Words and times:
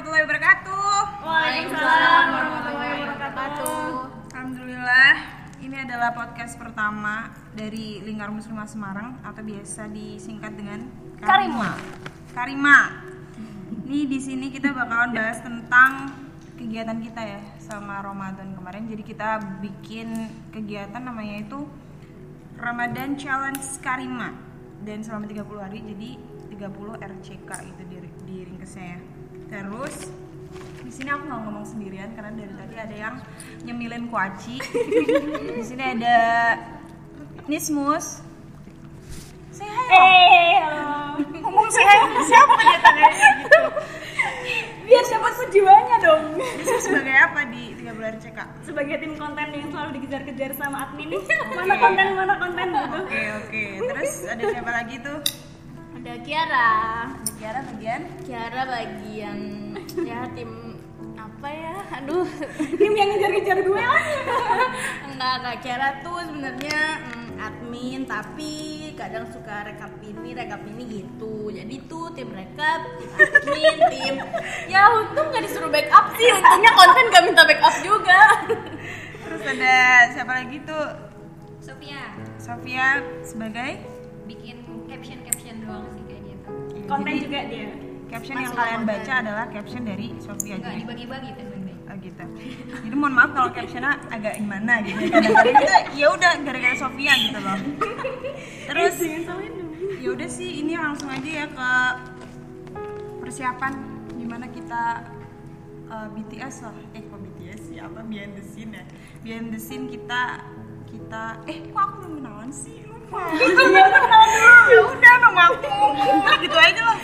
warahmatullahi 0.00 0.24
wabarakatuh. 0.24 0.96
Waalaikumsalam 1.20 2.24
warahmatullahi 2.32 3.00
wabarakatuh. 3.04 3.84
Alhamdulillah, 4.32 5.12
ini 5.60 5.76
adalah 5.76 6.10
podcast 6.16 6.56
pertama 6.56 7.28
dari 7.52 8.00
Lingkar 8.00 8.32
Muslimah 8.32 8.64
Semarang 8.64 9.20
atau 9.20 9.44
biasa 9.44 9.92
disingkat 9.92 10.56
dengan 10.56 10.88
Karima. 11.20 11.76
Karima. 12.32 12.78
Ini 13.84 14.08
di 14.08 14.16
sini 14.16 14.48
kita 14.48 14.72
bakalan 14.72 15.12
bahas 15.12 15.44
tentang 15.44 16.16
kegiatan 16.56 16.96
kita 17.04 17.20
ya 17.20 17.42
sama 17.60 18.00
Ramadan 18.00 18.56
kemarin. 18.56 18.88
Jadi 18.88 19.04
kita 19.04 19.60
bikin 19.60 20.32
kegiatan 20.48 21.04
namanya 21.04 21.44
itu 21.44 21.68
Ramadan 22.56 23.20
Challenge 23.20 23.68
Karima 23.84 24.32
dan 24.80 25.04
selama 25.04 25.28
30 25.28 25.44
hari 25.60 25.84
jadi 25.84 26.10
30 26.56 27.04
RCK 27.04 27.50
itu 27.68 27.82
di, 27.84 27.96
di 28.24 28.36
ringkesnya 28.48 28.96
ya. 28.96 29.19
Terus 29.50 29.96
di 30.86 30.90
sini 30.94 31.10
aku 31.10 31.26
nggak 31.26 31.40
ngomong 31.42 31.66
sendirian 31.66 32.10
karena 32.14 32.32
dari 32.38 32.54
tadi 32.54 32.74
ada 32.78 32.96
yang 32.96 33.14
nyemilin 33.66 34.06
kuaci. 34.06 34.62
di 35.58 35.64
sini 35.66 35.84
ada 35.98 36.16
Nismus. 37.50 38.22
Say 39.50 39.66
hi. 39.66 40.62
Ngomong 41.18 41.66
say 41.74 41.82
hi 41.82 41.98
siapa 42.30 42.54
dia 42.62 42.78
tanya 42.78 43.08
gitu. 43.10 43.62
Biar 44.86 45.04
dapat 45.06 45.32
jiwanya 45.50 45.96
dong. 46.02 46.22
Bisa 46.38 46.74
sebagai 46.82 47.14
apa 47.14 47.46
di 47.50 47.74
30 47.78 48.14
RCK? 48.18 48.38
Sebagai 48.66 48.96
tim 49.02 49.12
konten 49.18 49.46
yang 49.50 49.70
selalu 49.70 49.90
dikejar-kejar 49.98 50.50
sama 50.54 50.90
admin 50.90 51.10
nih. 51.10 51.22
Mana 51.54 51.74
konten, 51.78 52.06
mana 52.14 52.34
konten 52.38 52.66
gitu. 52.70 52.98
Oke 53.02 53.22
oke. 53.42 53.64
Terus 53.82 54.12
ada 54.30 54.42
siapa 54.46 54.70
lagi 54.70 54.96
tuh? 55.02 55.18
Ada 55.98 56.14
Kiara. 56.22 56.70
Ada 57.18 57.32
Kiara 57.38 57.60
bagian. 57.66 58.02
Kiara 58.22 58.62
bagian 58.68 59.38
ya 60.08 60.20
tim 60.36 60.78
apa 61.18 61.48
ya? 61.50 61.76
Aduh. 62.00 62.28
Tim 62.78 62.92
yang 62.94 63.08
ngejar-ngejar 63.14 63.58
gue 63.64 63.82
lah. 63.82 64.04
Enggak, 65.10 65.34
Kak 65.42 65.56
Kiara 65.64 65.88
tuh 66.04 66.20
sebenarnya 66.22 66.80
mm, 67.00 67.28
admin 67.40 68.00
tapi 68.04 68.52
kadang 68.94 69.24
suka 69.32 69.64
rekap 69.64 69.92
ini, 70.04 70.36
rekap 70.36 70.60
ini 70.68 70.82
gitu. 71.00 71.48
Jadi 71.48 71.74
tuh 71.88 72.12
tim 72.12 72.28
rekap, 72.30 72.84
tim 73.00 73.10
admin, 73.16 73.76
tim 73.88 74.14
ya 74.68 74.92
untung 74.92 75.32
nggak 75.32 75.44
disuruh 75.48 75.72
backup 75.72 76.12
sih. 76.20 76.28
Untungnya 76.28 76.72
konten 76.76 77.04
gak 77.08 77.24
minta 77.24 77.42
backup 77.48 77.74
juga. 77.80 78.20
Terus 79.24 79.42
ada 79.56 79.76
siapa 80.12 80.32
lagi 80.44 80.58
tuh? 80.62 81.10
Sofia 81.60 82.16
Sofia 82.40 83.04
sebagai 83.20 83.84
bikin 84.24 84.59
Konten 86.90 87.06
Jadi, 87.14 87.22
juga 87.22 87.40
dia. 87.46 87.70
Caption 88.10 88.34
Masuk 88.34 88.42
yang 88.42 88.54
kalian 88.58 88.80
konten. 88.82 88.90
baca 88.90 89.12
adalah 89.22 89.46
caption 89.54 89.82
dari 89.86 90.06
Sofia 90.18 90.54
enggak 90.58 90.72
jadi. 90.74 90.80
dibagi-bagi 90.82 91.30
bagi 91.30 91.58
Oh 91.90 91.96
gitu. 91.98 92.22
Jadi 92.86 92.94
mohon 92.94 93.14
maaf 93.18 93.30
kalau 93.34 93.50
captionnya 93.50 93.98
agak 94.14 94.38
gimana 94.38 94.78
gitu. 94.86 94.98
ya. 95.02 95.10
Kadang-kadang 95.18 95.56
kita 95.58 95.76
ya 95.98 96.06
udah 96.14 96.32
gara-gara 96.46 96.76
Sofia 96.78 97.12
gitu 97.18 97.38
loh. 97.42 97.58
Terus 98.70 98.94
ya 99.98 100.08
udah 100.14 100.28
sih 100.30 100.50
ini 100.62 100.78
langsung 100.78 101.10
aja 101.10 101.30
ya 101.30 101.46
ke 101.50 101.70
persiapan 103.18 103.72
gimana 104.22 104.46
kita 104.54 105.02
uh, 105.90 106.06
BTS 106.14 106.70
lah. 106.70 106.74
Eh 106.94 107.02
kok 107.02 107.18
BTS 107.18 107.60
sih 107.74 107.78
apa 107.82 108.06
behind 108.06 108.38
the 108.38 108.44
scene 108.46 108.70
ya? 108.70 108.86
Behind 109.26 109.50
the 109.50 109.58
scene 109.58 109.90
kita 109.90 110.46
kita 110.86 111.42
eh 111.50 111.58
kok 111.74 111.78
aku 111.78 111.94
belum 112.06 112.22
kenalan 112.22 112.50
sih? 112.54 112.86
Lupa. 112.86 113.22
ya 114.70 114.80
udah 114.86 115.14
nama 115.18 115.42
aku 115.50 115.66
Udah 116.20 116.36
gitu 116.38 116.56
aja 116.56 116.82
lah. 116.84 116.98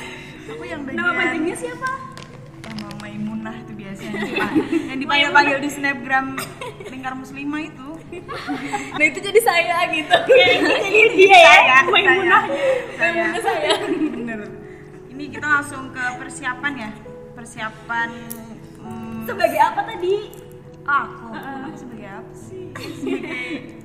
Aku 0.46 0.62
yang 0.62 0.80
bagian 0.82 0.98
Nama 0.98 1.12
panjangnya 1.12 1.56
siapa? 1.56 1.90
mau 2.76 2.92
Maimunah 2.98 3.56
itu 3.56 3.72
biasanya 3.72 4.20
yang 4.90 4.98
dipanggil-panggil 4.98 5.58
di 5.58 5.70
snapgram 5.70 6.26
lingkar 6.86 7.14
muslimah 7.14 7.62
itu 7.62 7.88
Nah 8.98 9.04
itu 9.04 9.18
jadi 9.18 9.40
saya 9.40 9.76
gitu. 9.90 10.14
Jadi 10.14 11.00
dia 11.16 11.38
ya, 11.38 11.82
Maimunahnya. 11.84 12.38
saya, 12.94 13.10
Maimunah 13.12 13.42
saya. 13.42 13.70
bener 14.12 14.40
ini 15.08 15.24
kita 15.26 15.46
langsung 15.48 15.88
ke 15.90 16.04
persiapan 16.16 16.72
ya 16.76 16.90
persiapan 17.32 18.08
hmm, 18.78 19.24
Sebagai 19.24 19.58
apa 19.58 19.80
tadi? 19.82 20.16
aku 20.86 21.26
aku 21.34 21.74
sebagai 21.74 22.08
apa 22.12 22.32
sih 22.32 22.64
sebagai 23.00 23.75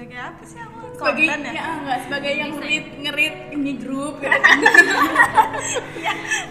sebagai 0.00 0.16
apa 0.16 0.42
sih 0.48 0.56
aku 0.64 0.80
sebagai 0.96 1.28
konten 1.28 1.44
ya 1.44 1.52
ya 1.52 1.64
enggak 1.76 1.98
sebagai 2.08 2.32
yang 2.32 2.50
ngerit 2.56 2.86
ngerit 3.04 3.34
ini 3.52 3.72
grup 3.76 4.16
gitu. 4.16 4.32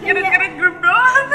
ngerit-ngerit 0.05 0.53
grup 0.61 0.77
doang 0.77 1.25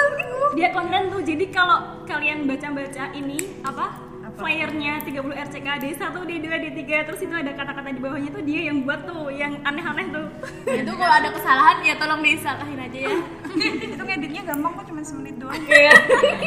Dia 0.54 0.70
konten 0.70 1.10
tuh. 1.10 1.18
Jadi 1.26 1.50
kalau 1.50 2.06
kalian 2.06 2.46
baca-baca 2.46 3.10
ini 3.18 3.58
apa? 3.66 3.98
Apa? 4.30 4.46
Flyernya 4.46 5.02
30 5.02 5.42
RCK 5.50 5.68
D1, 5.82 6.14
D2, 6.14 6.46
D3 6.46 6.82
terus 7.10 7.18
itu 7.18 7.34
ada 7.34 7.50
kata-kata 7.50 7.90
di 7.90 7.98
bawahnya 7.98 8.30
tuh 8.30 8.46
dia 8.46 8.70
yang 8.70 8.86
buat 8.86 9.02
tuh 9.02 9.34
yang 9.34 9.58
aneh-aneh 9.66 10.06
tuh. 10.14 10.30
itu 10.70 10.92
kalau 10.94 11.14
ada 11.18 11.34
kesalahan 11.34 11.82
ya 11.82 11.98
tolong 11.98 12.22
disalahin 12.22 12.78
aja 12.78 12.98
ya 13.10 13.14
itu 13.90 14.02
ngeditnya 14.06 14.46
gampang 14.46 14.78
kok 14.78 14.86
cuma 14.86 15.02
semenit 15.02 15.34
doang 15.42 15.58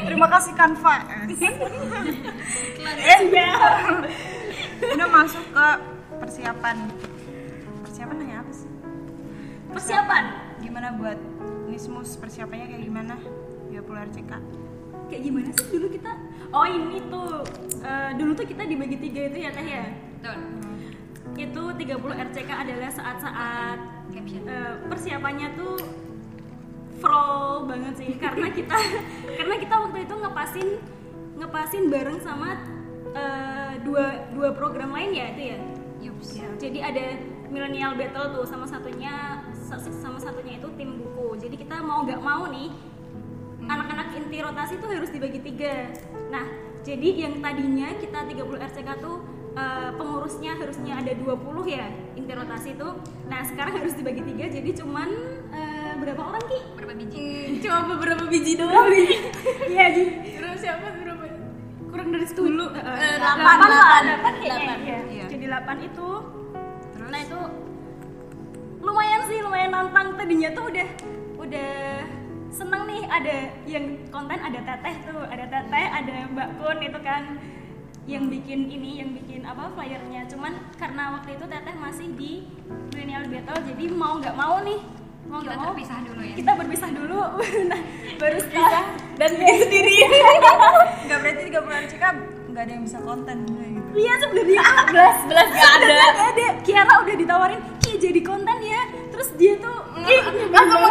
terima 0.08 0.32
kasih 0.32 0.56
Canva 0.56 0.96
eh 3.12 3.20
udah 4.82 5.08
masuk 5.10 5.46
ke 5.54 5.68
persiapan. 6.22 6.78
Persiapan 7.86 8.16
nanya 8.22 8.38
apa 8.46 8.52
sih? 8.54 8.70
Persiapan. 9.74 10.24
gimana 10.58 10.90
buat 10.98 11.20
Nismus? 11.70 12.18
Persiapannya 12.18 12.66
kayak 12.70 12.84
gimana? 12.86 13.16
30 13.70 14.06
RCK 14.10 14.32
Kayak 15.08 15.22
gimana 15.24 15.50
sih 15.56 15.68
dulu 15.72 15.88
kita? 15.88 16.12
Oh 16.52 16.66
ini 16.68 16.98
tuh 17.08 17.46
eh, 17.86 18.12
dulu 18.20 18.32
tuh 18.36 18.46
kita 18.48 18.64
dibagi 18.68 18.98
tiga 19.00 19.22
itu 19.32 19.38
ya 19.48 19.50
teh 19.56 19.64
ya. 19.64 19.86
betul. 20.20 20.38
Itu 21.38 21.64
30 21.78 22.24
RCK 22.34 22.52
adalah 22.52 22.90
saat-saat 22.92 23.80
caption. 24.12 24.44
eh, 24.50 24.74
persiapannya 24.92 25.48
tuh 25.56 25.80
frol 27.00 27.70
banget 27.72 27.94
sih. 28.04 28.12
Karena 28.20 28.52
kita 28.52 28.76
karena 29.40 29.56
kita 29.56 29.76
waktu 29.80 29.98
itu 30.04 30.16
ngepasin 30.20 30.68
ngepasin 31.38 31.84
bareng 31.88 32.20
sama 32.20 32.77
eh, 33.18 33.74
dua 33.82 34.06
dua 34.32 34.50
program 34.52 34.90
lain 34.92 35.12
ya 35.12 35.26
itu 35.32 35.42
ya. 35.48 35.58
yups 36.00 36.38
Ya, 36.38 36.48
jadi 36.56 36.80
ada 36.86 37.06
millennial 37.48 37.96
battle 37.96 38.28
tuh 38.32 38.46
sama 38.46 38.64
satunya 38.64 39.14
sa- 39.52 39.82
sama 39.82 40.18
satunya 40.18 40.58
itu 40.58 40.70
tim 40.78 40.94
buku. 40.96 41.36
Jadi 41.38 41.56
kita 41.58 41.82
mau 41.82 42.06
nggak 42.06 42.22
mau 42.22 42.46
nih 42.48 42.70
anak-anak 43.64 44.08
inti 44.16 44.38
rotasi 44.40 44.78
tuh 44.78 44.90
harus 44.90 45.10
dibagi 45.10 45.42
tiga. 45.42 45.90
Nah, 46.30 46.46
jadi 46.82 47.10
yang 47.20 47.42
tadinya 47.42 47.92
kita 47.94 48.20
30 48.24 48.38
RCK 48.62 48.90
tuh 48.98 49.18
eh, 49.54 49.90
pengurusnya 49.92 50.54
harusnya 50.56 50.94
ada 50.96 51.12
20 51.12 51.34
ya 51.68 51.86
inti 52.14 52.32
rotasi 52.32 52.78
tuh. 52.78 52.94
Nah, 53.26 53.42
sekarang 53.44 53.74
harus 53.76 53.94
dibagi 53.94 54.22
tiga 54.24 54.46
jadi 54.48 54.70
cuman 54.78 55.10
eh, 55.50 55.92
berapa 55.98 56.22
orang 56.22 56.44
Ki? 56.46 56.60
berapa 56.78 56.94
biji 56.94 57.26
cuma 57.60 57.90
beberapa 57.90 58.24
biji 58.24 58.54
doang 58.56 58.88
Iya, 59.68 59.86
jadi 59.90 60.04
terus 60.38 60.60
siapa 60.62 60.88
berapa 60.96 61.17
dari 62.10 62.26
10 62.26 62.38
eh, 62.38 62.44
Eh, 62.44 63.16
delapan 63.18 63.44
delapan, 63.44 63.58
delapan. 63.62 64.02
delapan 64.04 64.34
kayaknya. 64.38 64.58
Delapan, 64.58 64.78
iya. 64.84 65.00
iya. 65.10 65.26
Jadi 65.28 65.46
8 65.46 65.78
itu 65.84 66.08
terus 66.94 67.10
Nah 67.10 67.20
itu 67.20 67.40
lumayan 68.80 69.22
sih 69.26 69.38
lumayan 69.42 69.72
nantang 69.74 70.08
tadinya 70.16 70.50
tuh 70.54 70.66
udah 70.70 70.88
udah 71.38 71.72
seneng 72.50 72.88
nih 72.88 73.04
ada 73.06 73.36
yang 73.68 73.86
konten 74.08 74.40
ada 74.40 74.60
teteh 74.64 74.96
tuh 75.04 75.22
ada 75.28 75.46
teteh 75.46 75.86
ada 75.86 76.16
mbak 76.32 76.50
kun 76.58 76.78
itu 76.80 77.00
kan 77.04 77.24
yang 78.08 78.32
bikin 78.32 78.72
ini 78.72 79.04
yang 79.04 79.12
bikin 79.12 79.44
apa 79.44 79.68
flyernya 79.76 80.24
cuman 80.32 80.56
karena 80.80 81.20
waktu 81.20 81.36
itu 81.36 81.46
teteh 81.46 81.76
masih 81.76 82.08
di 82.16 82.32
millennial 82.90 83.28
battle 83.28 83.60
jadi 83.68 83.86
mau 83.92 84.16
nggak 84.18 84.34
mau 84.34 84.64
nih 84.64 84.80
mau 85.28 85.44
kita 85.44 85.54
nggak 85.54 85.60
mau 85.60 85.76
terpisah 85.76 86.00
dulu 86.08 86.22
ya 86.24 86.34
kita 86.40 86.52
berpisah 86.56 86.90
dulu 86.96 87.22
nah 87.72 87.82
baru 88.16 88.38
setelah 88.40 88.86
dan 89.20 89.32
bikin 89.36 89.58
sendiri 89.68 89.96
nggak 91.08 91.20
berarti 91.20 91.42
30 91.52 91.84
RCK 91.88 92.04
nggak 92.48 92.64
ada 92.64 92.72
yang 92.72 92.84
bisa 92.88 92.98
konten 93.04 93.38
gitu 93.44 93.90
iya 94.00 94.14
sebenarnya 94.24 94.62
belas 94.88 95.18
belas 95.28 95.48
gak 95.52 95.72
ada 95.78 95.88
Gak 95.88 96.30
ada 96.34 96.48
Kiara 96.64 96.94
udah 97.04 97.16
ditawarin 97.20 97.62
Ki 97.84 97.92
jadi 98.00 98.20
konten 98.24 98.58
ya 98.64 98.82
terus 99.12 99.30
dia 99.36 99.54
tuh 99.60 99.78
ih 100.08 100.22
langsung 100.50 100.82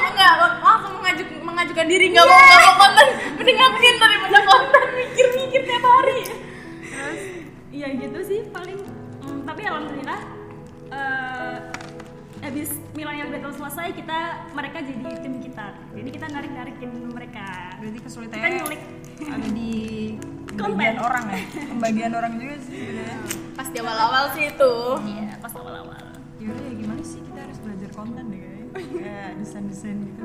enggak 0.00 0.32
langsung 0.62 0.92
mengajuk 0.98 1.28
mengajukan 1.44 1.86
diri 1.86 2.06
nggak 2.10 2.24
mau 2.26 2.38
nggak 2.38 2.60
mau 2.64 2.74
konten 2.80 3.06
mending 3.38 3.56
ngapain 3.60 3.96
daripada 4.00 4.38
konten 4.46 4.82
mikir 4.96 5.26
Battle 13.52 13.68
selesai 13.68 13.92
kita 13.92 14.18
mereka 14.56 14.78
jadi 14.80 15.12
tim 15.20 15.34
kita. 15.44 15.66
Jadi 15.92 16.08
kita 16.08 16.26
narik 16.32 16.52
narikin 16.56 16.88
mereka. 17.12 17.76
Berarti 17.76 17.98
kita 18.00 18.08
kesulitannya 18.08 18.48
nyulik. 18.64 18.80
ada 19.28 19.48
di 19.52 19.72
Konten. 20.60 20.94
orang 20.96 21.24
ya? 21.28 21.40
Pembagian 21.68 22.12
orang 22.16 22.32
juga 22.40 22.56
sih 22.64 22.72
sebenarnya. 22.80 23.18
Pas 23.52 23.68
di 23.68 23.78
awal 23.84 23.98
awal 24.00 24.24
sih 24.32 24.44
itu. 24.48 24.72
Iya 25.04 25.36
pas 25.36 25.52
awal 25.52 25.84
awal 25.84 26.00
ya 26.40 26.48
udah 26.48 26.64
ya 26.64 26.74
gimana 26.74 27.02
sih 27.04 27.20
kita 27.22 27.38
harus 27.44 27.58
belajar 27.60 27.90
konten 27.94 28.24
deh 28.32 28.40
kayaknya 28.40 28.66
kayak 29.04 29.28
desain 29.36 29.64
desain 29.68 29.96
gitu. 30.00 30.24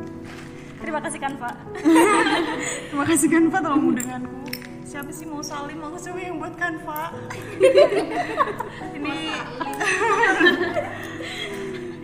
Terima 0.80 1.00
kasih 1.03 1.19
kan 1.19 1.33
Pak. 1.35 1.56
Terima 2.88 3.06
kasih 3.06 3.27
Kanva 3.27 3.57
tolong 3.59 3.83
mudenganku. 3.91 4.35
Siapa 4.88 5.12
sih 5.12 5.27
mau 5.27 5.44
salim? 5.44 5.83
Aku 5.83 6.00
siapa 6.00 6.15
yang 6.15 6.39
buat 6.39 6.56
Kanva? 6.56 7.12
Ini 8.95 9.12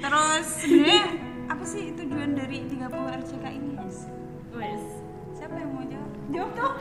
Terus 0.03 0.45
sebenarnya 0.59 1.03
apa 1.47 1.63
sih 1.63 1.95
tujuan 1.95 2.35
dari 2.35 2.67
30 2.67 2.91
RCK 3.23 3.45
ini? 3.55 3.71
Wes. 4.51 4.83
Siapa 5.31 5.55
yang 5.55 5.71
mau 5.71 5.85
jawab? 5.87 6.11
Jawab 6.27 6.51
dong. 6.59 6.75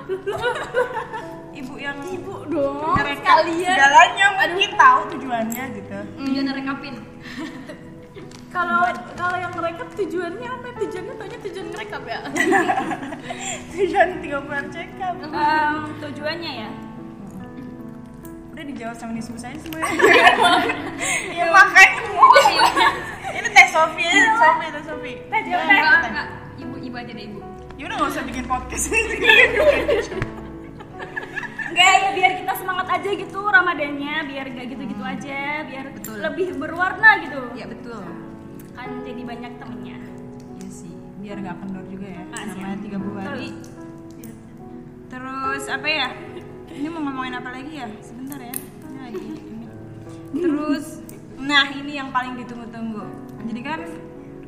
Ibu 1.62 1.74
yang 1.78 1.98
Ibu 2.02 2.34
dong 2.50 2.98
sekalian 2.98 3.76
segalanya 3.78 4.26
mungkin 4.42 4.70
tahu 4.74 5.00
tujuannya 5.14 5.64
gitu. 5.78 5.98
Tujuan 6.18 6.46
rekapin. 6.50 6.94
kalau 8.54 8.84
kalau 9.14 9.36
yang 9.38 9.52
ngerekap 9.54 9.88
tujuannya 9.96 10.48
apa 10.50 10.66
tujuannya 10.82 11.14
taunya 11.16 11.38
tujuan 11.40 11.66
ngerekap 11.72 12.02
ya 12.04 12.20
Tujuan 13.72 14.08
30 14.18 14.62
RCK. 14.66 15.00
Em, 15.30 15.76
tujuannya 16.02 16.52
ya. 16.66 16.70
Udah 18.62 18.70
dijawab 18.78 18.94
sama 18.94 19.10
Nisbu 19.18 19.34
saya 19.42 19.58
sebenarnya. 19.58 19.90
Ya 21.34 21.50
makanya 21.50 21.98
ini 23.42 23.48
teh 23.50 23.66
Sofi 23.74 24.06
ya, 24.06 24.38
Sofi, 24.38 24.66
teh 24.70 24.82
Sofi. 24.86 25.12
Teh 25.18 25.40
jawab 25.50 25.66
teh. 25.66 25.82
Enggak, 25.82 26.06
enggak. 26.06 26.28
Ibu, 26.62 26.74
ibu 26.78 26.94
aja 26.94 27.10
deh 27.10 27.24
ibu. 27.26 27.42
Ya 27.74 27.90
udah 27.90 27.96
nggak 27.98 28.10
usah 28.14 28.22
bikin 28.22 28.46
podcast 28.46 28.86
Enggak 31.74 31.90
ya 31.90 32.08
biar 32.14 32.32
kita 32.38 32.52
semangat 32.54 32.86
aja 32.86 33.10
gitu 33.10 33.40
Ramadannya 33.42 34.14
biar 34.30 34.46
gak 34.54 34.66
gitu-gitu 34.70 35.02
aja 35.02 35.66
biar 35.66 35.84
Betul. 35.98 36.22
lebih 36.22 36.48
berwarna 36.54 37.18
gitu. 37.26 37.42
Ya 37.58 37.66
betul. 37.66 38.06
Kan 38.78 39.02
jadi 39.02 39.22
banyak 39.26 39.52
temennya. 39.58 39.98
Iya 40.62 40.68
sih, 40.70 40.94
biar 41.18 41.34
nggak 41.42 41.58
kendor 41.66 41.82
juga 41.90 42.06
ya. 42.14 42.22
Namanya 42.30 42.78
30 42.78 43.26
hari. 43.26 43.48
Terus 45.10 45.62
apa 45.66 45.88
ya? 45.90 46.14
Ini 46.72 46.88
mau 46.88 47.04
ngomongin 47.04 47.34
apa 47.36 47.50
lagi 47.52 47.72
ya? 47.76 47.88
Sebentar 48.00 48.40
ya. 48.40 48.56
Ini 48.88 48.98
lagi 48.98 49.20
ini. 49.20 49.66
Terus 50.32 51.04
nah 51.36 51.68
ini 51.68 51.92
yang 52.00 52.08
paling 52.08 52.40
ditunggu-tunggu. 52.40 53.04
Jadi 53.52 53.60
kan 53.60 53.80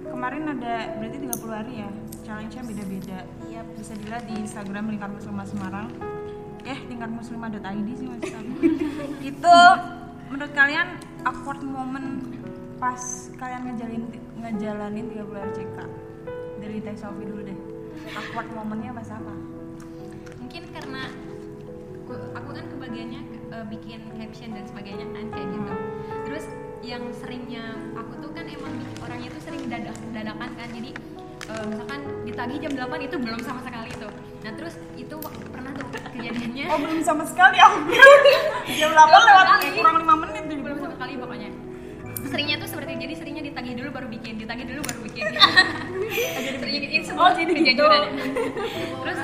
kemarin 0.08 0.44
ada 0.56 0.96
berarti 0.96 1.16
30 1.20 1.52
hari 1.52 1.74
ya. 1.84 1.90
Challenge-nya 2.24 2.62
beda-beda. 2.64 3.18
Iya, 3.52 3.60
bisa 3.76 3.92
dilihat 4.00 4.24
di 4.24 4.34
Instagram 4.40 4.84
Lingkar 4.88 5.12
Muslimah 5.12 5.44
Semarang. 5.44 5.86
Eh, 6.64 6.78
lingkarmuslimah.id 6.88 7.88
sih 7.92 8.08
Mas. 8.08 8.24
Itu 9.30 9.56
menurut 10.32 10.52
kalian 10.56 10.96
awkward 11.28 11.60
moment 11.60 12.24
pas 12.80 13.28
kalian 13.36 13.68
ngejalin 13.68 14.04
ngejalanin 14.40 15.06
30 15.12 15.28
RCK 15.52 15.78
dari 16.64 16.76
Teh 16.80 16.96
Sofi 16.96 17.22
dulu 17.28 17.44
deh 17.44 17.58
awkward 18.16 18.48
momennya 18.56 18.96
pas 18.96 19.08
apa? 19.12 19.34
Mungkin 20.40 20.62
karena 20.72 21.02
aku, 22.36 22.50
kan 22.52 22.64
kebagiannya 22.68 23.20
eh, 23.52 23.64
bikin 23.72 24.00
caption 24.20 24.50
dan 24.52 24.64
sebagainya 24.68 25.06
kan 25.10 25.24
kayak 25.32 25.48
gitu. 25.48 25.72
Terus 26.28 26.44
yang 26.84 27.02
seringnya 27.16 27.64
aku 27.96 28.20
tuh 28.20 28.30
kan 28.36 28.44
emang 28.44 28.74
orangnya 29.00 29.32
tuh 29.32 29.42
sering 29.42 29.64
dadak 29.72 29.96
dadakan 30.12 30.50
kan. 30.52 30.68
Jadi 30.68 30.90
eh, 31.48 31.64
misalkan 31.70 32.00
ditagih 32.28 32.58
jam 32.68 32.72
8 32.76 33.08
itu 33.08 33.16
belum 33.16 33.40
sama 33.40 33.60
sekali 33.64 33.90
tuh. 33.96 34.12
Nah, 34.44 34.52
terus 34.52 34.76
itu 35.00 35.16
pernah 35.48 35.72
tuh 35.72 35.88
kejadiannya 36.14 36.64
Oh 36.70 36.78
belum 36.78 37.00
sama 37.02 37.24
sekali 37.26 37.58
aku 37.58 37.78
jam 38.80 38.90
8 38.92 39.08
lewat 39.08 39.46
kurang 39.74 39.96
5 40.04 40.22
menit 40.22 40.42
tuh 40.46 40.56
belum 40.62 40.76
sama 40.78 40.92
sekali 40.94 41.12
pokoknya 41.18 41.50
seringnya 42.24 42.56
tuh 42.58 42.68
seperti 42.70 42.90
jadi 42.98 43.14
seringnya 43.14 43.42
ditagih 43.46 43.74
dulu 43.78 43.88
baru 43.94 44.06
bikin 44.10 44.34
ditagih 44.40 44.66
dulu 44.66 44.80
baru 44.82 45.00
bikin 45.06 45.24
jadi 46.44 46.58
seringnya 46.58 46.80
ini 46.90 47.04
semua 47.06 47.22
Oh, 47.24 47.30
jadi 47.36 47.52
gitu. 47.56 47.86
terus 49.06 49.18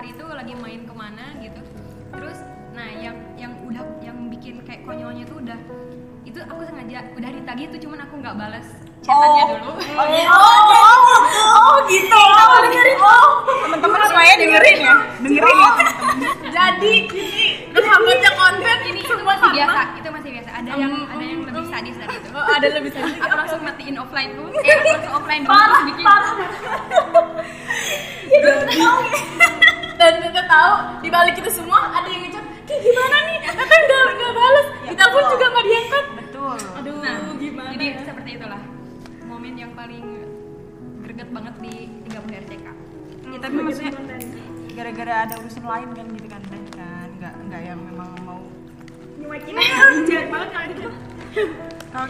hari 0.00 0.16
itu 0.16 0.24
lagi 0.24 0.54
main 0.56 0.80
ke 0.88 0.94
mana 0.96 1.36
gitu. 1.44 1.60
Terus 2.08 2.40
nah 2.72 2.88
yang 2.88 3.20
yang 3.36 3.52
udah 3.68 3.84
yang 4.00 4.16
bikin 4.32 4.64
kayak 4.64 4.80
konyolnya 4.88 5.28
tuh 5.28 5.44
udah 5.44 5.60
itu 6.24 6.40
aku 6.40 6.64
sengaja 6.64 7.04
udah 7.12 7.28
ditagih 7.36 7.68
tuh 7.68 7.80
cuman 7.84 8.08
aku 8.08 8.14
nggak 8.24 8.32
balas 8.32 8.64
chatannya 9.04 9.44
dulu. 9.60 9.70
Oh, 9.76 10.06
gitu. 10.08 10.32
oh, 11.52 11.76
gitu. 11.84 12.16
Oh, 12.16 12.58
dengerin. 12.64 12.96
Oh, 12.96 13.28
teman-teman 13.44 14.00
semuanya 14.08 14.34
dengerin 14.40 14.78
ya. 14.80 14.94
Dengerin 15.20 15.56
ya. 15.60 15.70
jadi 16.56 16.94
ini 17.12 17.46
berhambatnya 17.68 18.30
konten 18.40 18.78
ini 18.88 19.00
itu 19.04 19.14
masih 19.20 19.44
sama. 19.44 19.52
biasa. 19.52 19.80
Itu 20.00 20.08
masih 20.16 20.30
biasa. 20.32 20.50
Ada 20.64 20.70
yang 20.80 20.94
ada 21.12 21.24
yang 21.28 21.40
lebih 21.44 21.64
sadis 21.68 21.96
dari 22.00 22.16
itu. 22.16 22.28
Oh 22.32 22.46
ada 22.48 22.66
lebih 22.72 22.90
sadis. 22.96 23.20
Aku 23.20 23.34
langsung 23.36 23.60
matiin 23.68 23.96
offline 24.00 24.30
tuh 24.32 24.48
eh 24.64 24.72
aku 24.80 24.88
langsung 24.96 25.12
offline 25.20 25.42
dulu 25.44 25.60
terus 25.60 25.84
bikin. 25.92 26.04
dan 26.08 26.49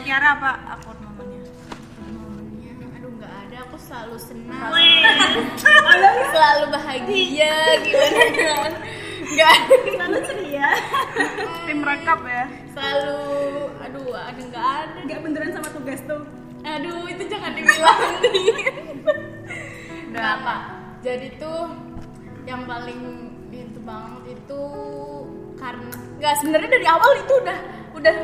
Kiara 0.01 0.29
apa 0.33 0.51
momennya 0.97 1.45
Momennya, 2.09 2.73
aduh 2.97 3.11
nggak 3.21 3.33
ada. 3.47 3.57
Aku 3.69 3.77
selalu 3.77 4.17
senang. 4.17 4.73
Selalu 6.33 6.65
bahagia. 6.73 7.55
Gimana? 7.85 8.23
Kan 8.33 8.73
nggak. 9.31 9.57
Selalu 9.93 10.19
ceria. 10.25 10.69
tim 11.69 11.81
rekap 11.85 12.21
ya. 12.25 12.45
Selalu 12.73 13.21
aduh 13.85 14.09
ada 14.17 14.41
nggak 14.41 14.69
ada. 14.89 14.99
Gak 15.05 15.21
beneran 15.21 15.51
sama 15.53 15.69
tugas 15.71 16.01
tuh. 16.09 16.23
aduh 16.61 17.09
itu 17.09 17.23
jangan 17.29 17.53
dibilang. 17.57 18.01
Nggak 20.13 20.29
apa. 20.41 20.57
Jadi 21.01 21.29
tuh 21.41 21.73
yang 22.49 22.65
paling 22.65 23.01
itu 23.53 23.81
banget 23.85 24.37
itu 24.41 24.63
karena 25.61 25.93
nggak 26.17 26.35
sebenarnya 26.41 26.71
dari 26.73 26.87
awal 26.89 27.13
itu 27.17 27.33
udah 27.45 27.59
udah 27.97 28.15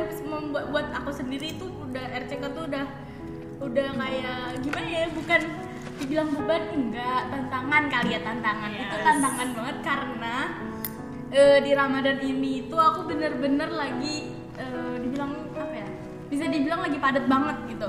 membuat 0.56 0.72
buat 0.72 0.88
aku 1.04 1.10
sendiri 1.12 1.52
itu 1.52 1.68
udah 1.68 2.04
RCK 2.24 2.44
tuh 2.56 2.64
udah 2.64 2.84
udah 3.60 3.88
kayak 3.92 4.40
gimana 4.64 4.88
ya 4.88 5.06
bukan 5.12 5.40
dibilang 6.00 6.28
beban 6.32 6.62
enggak 6.72 7.20
tantangan 7.28 7.82
kali 7.92 8.10
ya 8.16 8.20
tantangan 8.24 8.70
itu 8.72 8.96
tantangan 9.04 9.48
banget 9.52 9.76
karena 9.84 10.36
eh, 11.32 11.58
di 11.60 11.72
Ramadan 11.76 12.18
ini 12.24 12.50
itu 12.68 12.76
aku 12.76 13.04
bener-bener 13.04 13.68
lagi 13.68 14.32
eh, 14.56 14.96
dibilang 15.00 15.32
apa 15.52 15.74
ya 15.76 15.88
bisa 16.32 16.44
dibilang 16.48 16.80
lagi 16.84 16.96
padat 17.00 17.24
banget 17.28 17.56
gitu 17.76 17.88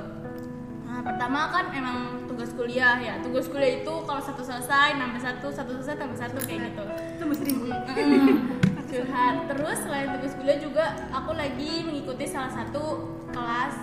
Nah, 0.88 1.06
pertama 1.06 1.46
kan 1.54 1.70
emang 1.78 2.26
tugas 2.26 2.50
kuliah 2.58 2.98
ya. 2.98 3.22
Tugas 3.22 3.46
kuliah 3.54 3.86
itu 3.86 3.94
kalau 4.02 4.18
satu 4.18 4.42
selesai 4.42 4.98
nambah 4.98 5.22
satu, 5.22 5.54
satu 5.54 5.78
selesai 5.78 5.94
tambah 5.94 6.18
satu 6.18 6.42
kayak 6.42 6.74
gitu. 6.74 6.84
Tembus 7.22 7.38
seribu. 7.38 7.70
Curhat. 8.98 9.36
Terus 9.54 9.78
selain 9.86 10.08
tugas 10.18 10.34
kuliah 10.34 10.58
juga 10.58 10.86
aku 11.14 11.32
lagi 11.38 11.86
mengikuti 11.86 12.26
salah 12.26 12.50
satu 12.50 13.14
kelas 13.30 13.76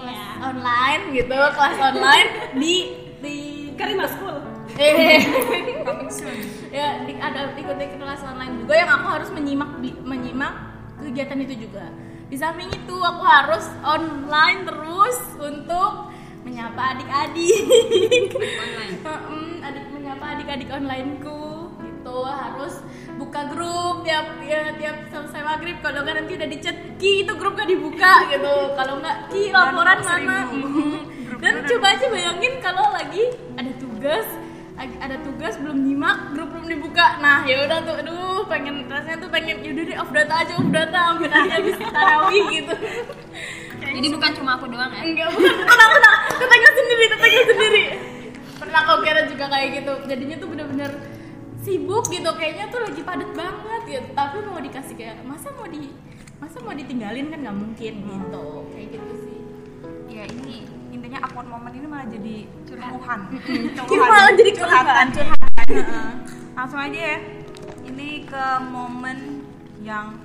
kelas 0.00 0.36
online 0.40 1.02
gitu, 1.12 1.36
kelas 1.36 1.76
online 1.76 2.28
di 2.56 2.74
di 3.20 3.36
Karima 3.76 4.08
School. 4.08 4.40
eh 4.80 5.18
ya 6.78 7.02
di, 7.04 7.12
ada 7.18 7.52
ikuti 7.58 7.84
kelas 7.98 8.22
online 8.22 8.64
juga 8.64 8.74
yang 8.78 8.90
aku 8.96 9.06
harus 9.12 9.28
menyimak 9.34 9.76
menyimak 10.06 10.54
kegiatan 11.02 11.42
itu 11.42 11.66
juga 11.66 11.90
di 12.30 12.38
samping 12.38 12.70
itu 12.70 12.96
aku 13.02 13.22
harus 13.26 13.66
online 13.82 14.62
terus 14.62 15.18
untuk 15.42 16.14
menyapa 16.46 16.96
adik-adik 16.96 18.30
Online. 18.38 18.96
Mm, 19.30 19.58
adik 19.66 19.84
menyapa 19.90 20.24
adik-adik 20.38 20.68
onlineku 20.70 21.39
gitu 22.10 22.26
harus 22.26 22.74
buka 23.14 23.40
grup 23.54 24.02
tiap 24.02 24.26
ya, 24.42 24.74
tiap 24.74 24.96
selesai 25.14 25.42
maghrib. 25.46 25.78
Kalau 25.78 26.02
nggak 26.02 26.16
nanti 26.18 26.32
udah 26.34 26.48
dicat 26.50 26.76
ki 26.98 27.12
itu 27.22 27.32
grup 27.38 27.54
gak 27.54 27.70
dibuka 27.70 28.26
gitu. 28.26 28.54
Kalau 28.74 28.94
nggak 28.98 29.16
ki 29.30 29.42
laporan 29.54 29.98
mana? 30.02 30.38
Mhm. 31.30 31.38
dan 31.40 31.64
coba 31.64 31.96
aja 31.96 32.04
bayangin 32.12 32.60
kalau 32.60 32.92
lagi 32.92 33.32
ada 33.56 33.72
tugas 33.80 34.26
ada 34.76 35.16
tugas 35.24 35.56
belum 35.56 35.88
nyimak 35.88 36.36
grup 36.36 36.52
belum 36.52 36.66
dibuka. 36.68 37.16
Nah 37.22 37.46
ya 37.48 37.64
udah 37.64 37.78
tuh 37.80 37.96
aduh 37.96 38.44
pengen 38.44 38.84
rasanya 38.90 39.24
tuh 39.24 39.30
pengen 39.32 39.64
yaudah 39.64 39.84
deh 39.88 39.96
off 39.96 40.12
data 40.12 40.34
aja 40.36 40.52
off 40.60 40.68
data 40.68 41.00
sampai 41.00 41.28
nanti 41.32 41.48
habis 41.54 41.76
tarawih 41.80 42.44
gitu. 42.50 42.74
Jadi 43.80 44.06
bukan 44.12 44.30
cuma 44.36 44.50
aku 44.60 44.68
doang 44.68 44.92
ya. 44.92 45.00
enggak 45.00 45.28
bukan 45.32 45.52
bukan 45.64 45.78
aku 45.80 45.96
nah 45.96 46.16
tetangga 46.28 46.70
sendiri 46.76 47.04
tetangga 47.08 47.40
sendiri. 47.46 47.84
Pernah 48.60 48.80
kau 48.84 48.98
kira 49.00 49.22
juga 49.24 49.44
kayak 49.48 49.68
gitu. 49.80 49.92
Jadinya 50.12 50.36
tuh 50.36 50.48
bener-bener 50.52 50.90
sibuk 51.60 52.08
gitu 52.08 52.30
kayaknya 52.36 52.72
tuh 52.72 52.80
lagi 52.80 53.00
padat 53.04 53.30
banget 53.36 53.80
gitu. 53.88 54.08
Tapi 54.16 54.36
mau 54.48 54.60
dikasih 54.60 54.94
kayak 54.96 55.20
masa 55.24 55.52
mau 55.54 55.68
di 55.68 55.92
masa 56.40 56.56
mau 56.64 56.72
ditinggalin 56.72 57.28
kan 57.28 57.38
nggak 57.44 57.56
mungkin 57.56 57.94
gitu. 58.00 58.46
Kayak 58.72 58.86
gitu 58.96 59.12
sih. 59.28 59.40
Ya 60.10 60.24
ini 60.26 60.66
intinya 60.90 61.22
awkward 61.22 61.46
akun 61.46 61.54
momen 61.54 61.72
ini 61.76 61.86
malah 61.86 62.06
jadi 62.10 62.36
keluhan 62.66 63.20
Kita 63.86 64.04
malah 64.12 64.32
jadi 64.34 64.50
curhatan. 64.56 65.06
Curhatan. 65.14 66.12
Langsung 66.56 66.80
aja 66.80 67.00
ya. 67.14 67.18
Ini 67.86 68.08
ke 68.24 68.44
momen 68.70 69.44
yang 69.80 70.16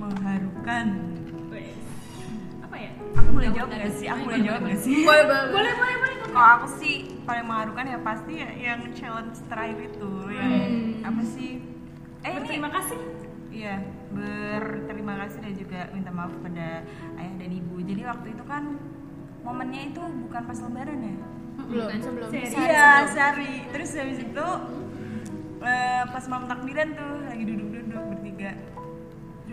mengharukan 0.00 0.86
apa 2.74 2.82
ya 2.82 2.92
aku 3.14 3.30
boleh 3.30 3.50
jawab 3.54 3.70
gak 3.70 3.94
sih 3.94 4.06
aku 4.10 4.22
boleh 4.26 4.40
jawab 4.42 4.60
gak 4.66 4.80
sih 4.82 4.98
Boleh, 5.06 5.24
boleh. 5.30 5.46
boleh 5.54 5.72
boleh 5.78 5.96
boleh 6.02 6.16
kalau 6.34 6.50
aku 6.58 6.66
sih 6.82 6.94
paling 7.22 7.46
mengharukan 7.46 7.84
ya 7.86 7.98
pasti 8.02 8.32
ya 8.42 8.50
yang 8.50 8.80
challenge 8.98 9.38
terakhir 9.46 9.78
itu 9.94 10.10
yang 10.34 10.50
apa 11.06 11.22
sih 11.22 11.62
eh 12.26 12.30
ini 12.34 12.38
berterima 12.42 12.70
kasih 12.74 12.98
Iya, 13.54 13.86
berterima 14.10 15.14
kasih 15.14 15.38
dan 15.38 15.54
juga 15.54 15.80
minta 15.94 16.10
maaf 16.10 16.34
pada 16.42 16.82
ayah 17.14 17.34
dan 17.38 17.54
ibu. 17.54 17.78
Jadi 17.86 18.02
waktu 18.02 18.34
itu 18.34 18.42
kan 18.50 18.82
momennya 19.46 19.94
itu 19.94 20.02
bukan 20.26 20.42
pas 20.42 20.58
lebaran 20.58 20.98
ya? 20.98 21.14
Belum, 21.62 21.86
sebelum. 22.02 22.28
Sehari. 22.34 22.50
Iya, 22.50 22.90
sehari. 23.14 23.54
Terus 23.70 23.94
habis 23.94 24.18
itu 24.26 24.46
eh, 25.62 26.02
pas 26.10 26.24
malam 26.26 26.50
takbiran 26.50 26.88
tuh 26.98 27.12
lagi 27.30 27.44
duduk-duduk 27.46 28.02
bertiga. 28.10 28.58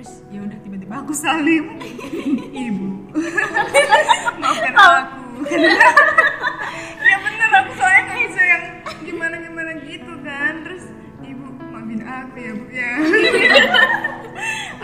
Terus 0.02 0.26
ya 0.34 0.42
udah 0.42 0.58
tiba-tiba 0.66 0.96
aku 0.98 1.14
salim. 1.14 1.78
ibu. 2.66 2.90
Maafkan 4.42 4.74
aku. 4.74 5.46
ya 7.06 7.16
bener 7.22 7.50
aku 7.54 7.72
soalnya 7.78 8.02
nggak 8.10 8.18
bisa 8.26 8.42
yang 8.42 8.64
gimana-gimana 9.06 9.78
gitu 9.86 10.14
kan. 10.26 10.54
Terus 10.66 10.90
ibu 11.22 11.46
maafin 11.70 12.02
aku 12.02 12.38
ya 12.42 12.52
bu 12.58 12.66
ya. 12.74 12.92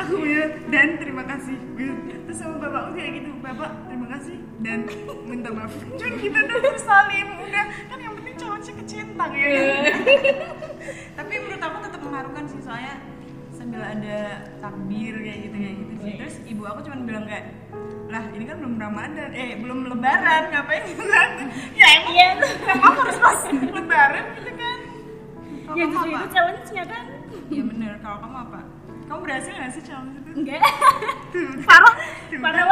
aku 0.05 0.13
bilang 0.21 0.53
dan 0.69 0.87
terima 1.01 1.23
kasih 1.25 1.57
terus 2.29 2.37
sama 2.37 2.61
bapakku 2.61 2.93
kayak 2.93 3.17
gitu 3.17 3.33
bapak 3.41 3.73
terima 3.89 4.07
kasih 4.13 4.37
dan 4.61 4.85
minta 5.25 5.49
maaf 5.49 5.73
cuman 5.97 6.13
kita 6.21 6.39
dulu 6.45 6.69
salim 6.77 7.27
udah 7.41 7.65
kan 7.89 7.97
yang 7.97 8.13
penting 8.21 8.35
challenge 8.37 8.69
kecentang 8.69 9.31
ya 9.33 9.47
kan? 9.49 9.81
tapi 11.17 11.33
menurut 11.41 11.63
aku 11.65 11.77
tetap 11.89 12.01
mengharukan 12.05 12.43
sih 12.45 12.61
soalnya 12.61 13.16
sambil 13.77 13.93
ada 13.93 14.19
takbir 14.57 15.13
kayak 15.21 15.39
gitu 15.45 15.55
kayak 15.55 15.75
gitu 15.77 15.93
sih. 16.01 16.13
Terus 16.17 16.35
ibu 16.49 16.63
aku 16.65 16.79
cuma 16.81 16.97
bilang 17.05 17.25
kayak 17.29 17.45
lah 18.09 18.23
ini 18.33 18.43
kan 18.49 18.55
belum 18.57 18.73
ramadan. 18.81 19.29
Eh 19.37 19.49
belum 19.61 19.79
lebaran 19.85 20.43
ngapain 20.49 20.83
bulan 20.97 21.29
ya 21.77 21.87
emang 22.01 22.13
Iya. 22.17 22.29
emang 22.73 22.93
harus 22.97 23.17
pas 23.21 23.41
lebaran 23.53 24.25
gitu 24.33 24.51
kan. 24.51 24.77
Kalau 25.67 25.75
ya 25.77 25.83
kamu 25.83 25.93
justru 25.93 26.09
apa? 26.09 26.17
itu 26.17 26.27
challenge-nya 26.33 26.83
kan? 26.89 27.05
Iya 27.47 27.63
bener, 27.63 27.91
kalau 28.01 28.17
kamu 28.17 28.37
apa? 28.41 28.59
Kamu 29.07 29.19
berhasil 29.21 29.51
gak 29.53 29.71
sih 29.71 29.83
challenge 29.85 30.15
itu? 30.17 30.29
enggak 30.33 30.61
parah. 31.63 31.93
Padahal 32.33 32.69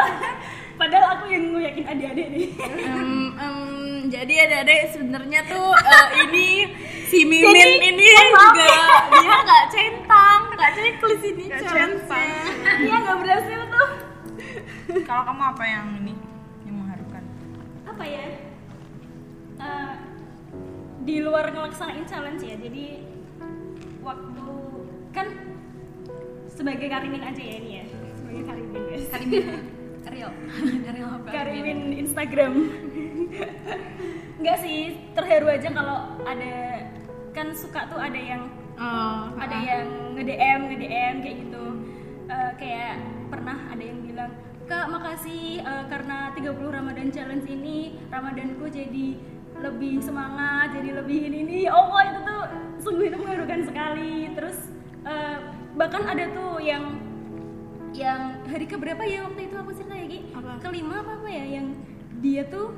padahal 0.75 1.05
aku 1.13 1.23
yang 1.29 1.43
nguyakin 1.51 1.85
adik-adik 1.85 2.27
nih. 2.29 2.47
Em, 2.81 3.11
em, 3.35 3.57
jadi 4.07 4.33
adik-adik 4.43 4.79
sebenarnya 4.91 5.39
tuh 5.45 5.69
eh, 5.71 6.05
ini 6.23 6.47
si 7.05 7.23
Mimin 7.23 7.51
Jadi, 7.51 7.71
ini 7.85 8.07
maaf. 8.31 8.51
juga 8.51 8.67
dia 9.13 9.35
nggak 9.39 9.65
centang, 9.71 10.14
nggak 10.55 10.71
checklist 10.71 11.23
ini 11.27 11.45
centang. 11.51 11.91
iya 12.79 12.95
nggak 13.03 13.17
berhasil 13.19 13.59
tuh. 13.67 13.89
Kalau 15.03 15.23
kamu 15.27 15.43
apa 15.43 15.63
yang 15.67 15.85
ini? 15.99 16.13
Yang 16.63 16.75
mengharukan? 16.79 17.23
apa 17.85 18.03
ya? 18.07 18.25
Eh, 19.55 19.93
di 21.05 21.15
luar 21.21 21.51
ngelaksanain 21.51 22.07
challenge 22.07 22.43
ya 22.43 22.55
jadi 22.57 23.03
waktu 24.01 24.47
kan 25.13 25.27
sebagai 26.49 26.87
karimin 26.87 27.23
aja 27.23 27.43
ya 27.43 27.55
ini 27.59 27.71
ya? 27.83 27.85
Sebagai 28.15 28.43
karimin 28.47 28.81
guys. 28.89 29.07
Karimin. 29.11 29.43
Real. 30.15 30.31
Real 30.85 31.09
apa? 31.17 31.29
Karimin. 31.33 31.79
Instagram. 31.97 32.53
Nggak 34.41 34.57
sih 34.61 34.95
terharu 35.17 35.47
aja 35.49 35.69
kalau 35.73 36.21
ada 36.23 36.53
kan 37.33 37.51
suka 37.51 37.89
tuh 37.89 37.99
ada 37.99 38.15
yang 38.15 38.47
Oh, 38.75 39.31
ada 39.39 39.57
yang 39.63 39.87
nge 40.15 40.23
DM 40.27 40.59
nge 40.67 40.77
DM 40.83 41.15
kayak 41.23 41.37
gitu 41.47 41.65
Eh, 42.25 42.51
kayak 42.57 43.05
pernah 43.29 43.69
ada 43.69 43.83
yang 43.85 44.01
bilang 44.01 44.33
kak 44.65 44.89
makasih 44.89 45.61
eh, 45.61 45.85
karena 45.93 46.33
30 46.33 46.57
Ramadan 46.73 47.13
challenge 47.13 47.45
ini 47.45 48.01
Ramadanku 48.09 48.65
jadi 48.65 49.13
lebih 49.61 50.01
semangat 50.01 50.73
jadi 50.73 51.05
lebih 51.05 51.29
ini 51.29 51.45
ini 51.45 51.59
oh 51.69 51.93
wah, 51.93 52.01
itu 52.01 52.19
tuh 52.25 52.41
sungguh 52.81 53.13
itu 53.13 53.17
mengharukan 53.21 53.61
sekali 53.69 54.33
terus 54.33 54.57
eh, 55.05 55.37
bahkan 55.77 56.01
ada 56.01 56.25
tuh 56.33 56.57
yang 56.65 56.97
yang 57.93 58.41
hari 58.49 58.65
keberapa 58.65 59.05
ya 59.05 59.29
waktu 59.29 59.45
itu 59.45 59.55
aku 59.61 59.71
cerita 59.77 59.93
ya 59.93 60.05
Gi? 60.09 60.19
Apa? 60.33 60.51
kelima 60.65 61.05
apa 61.05 61.11
apa 61.21 61.29
ya 61.29 61.45
yang 61.61 61.77
dia 62.25 62.41
tuh 62.49 62.73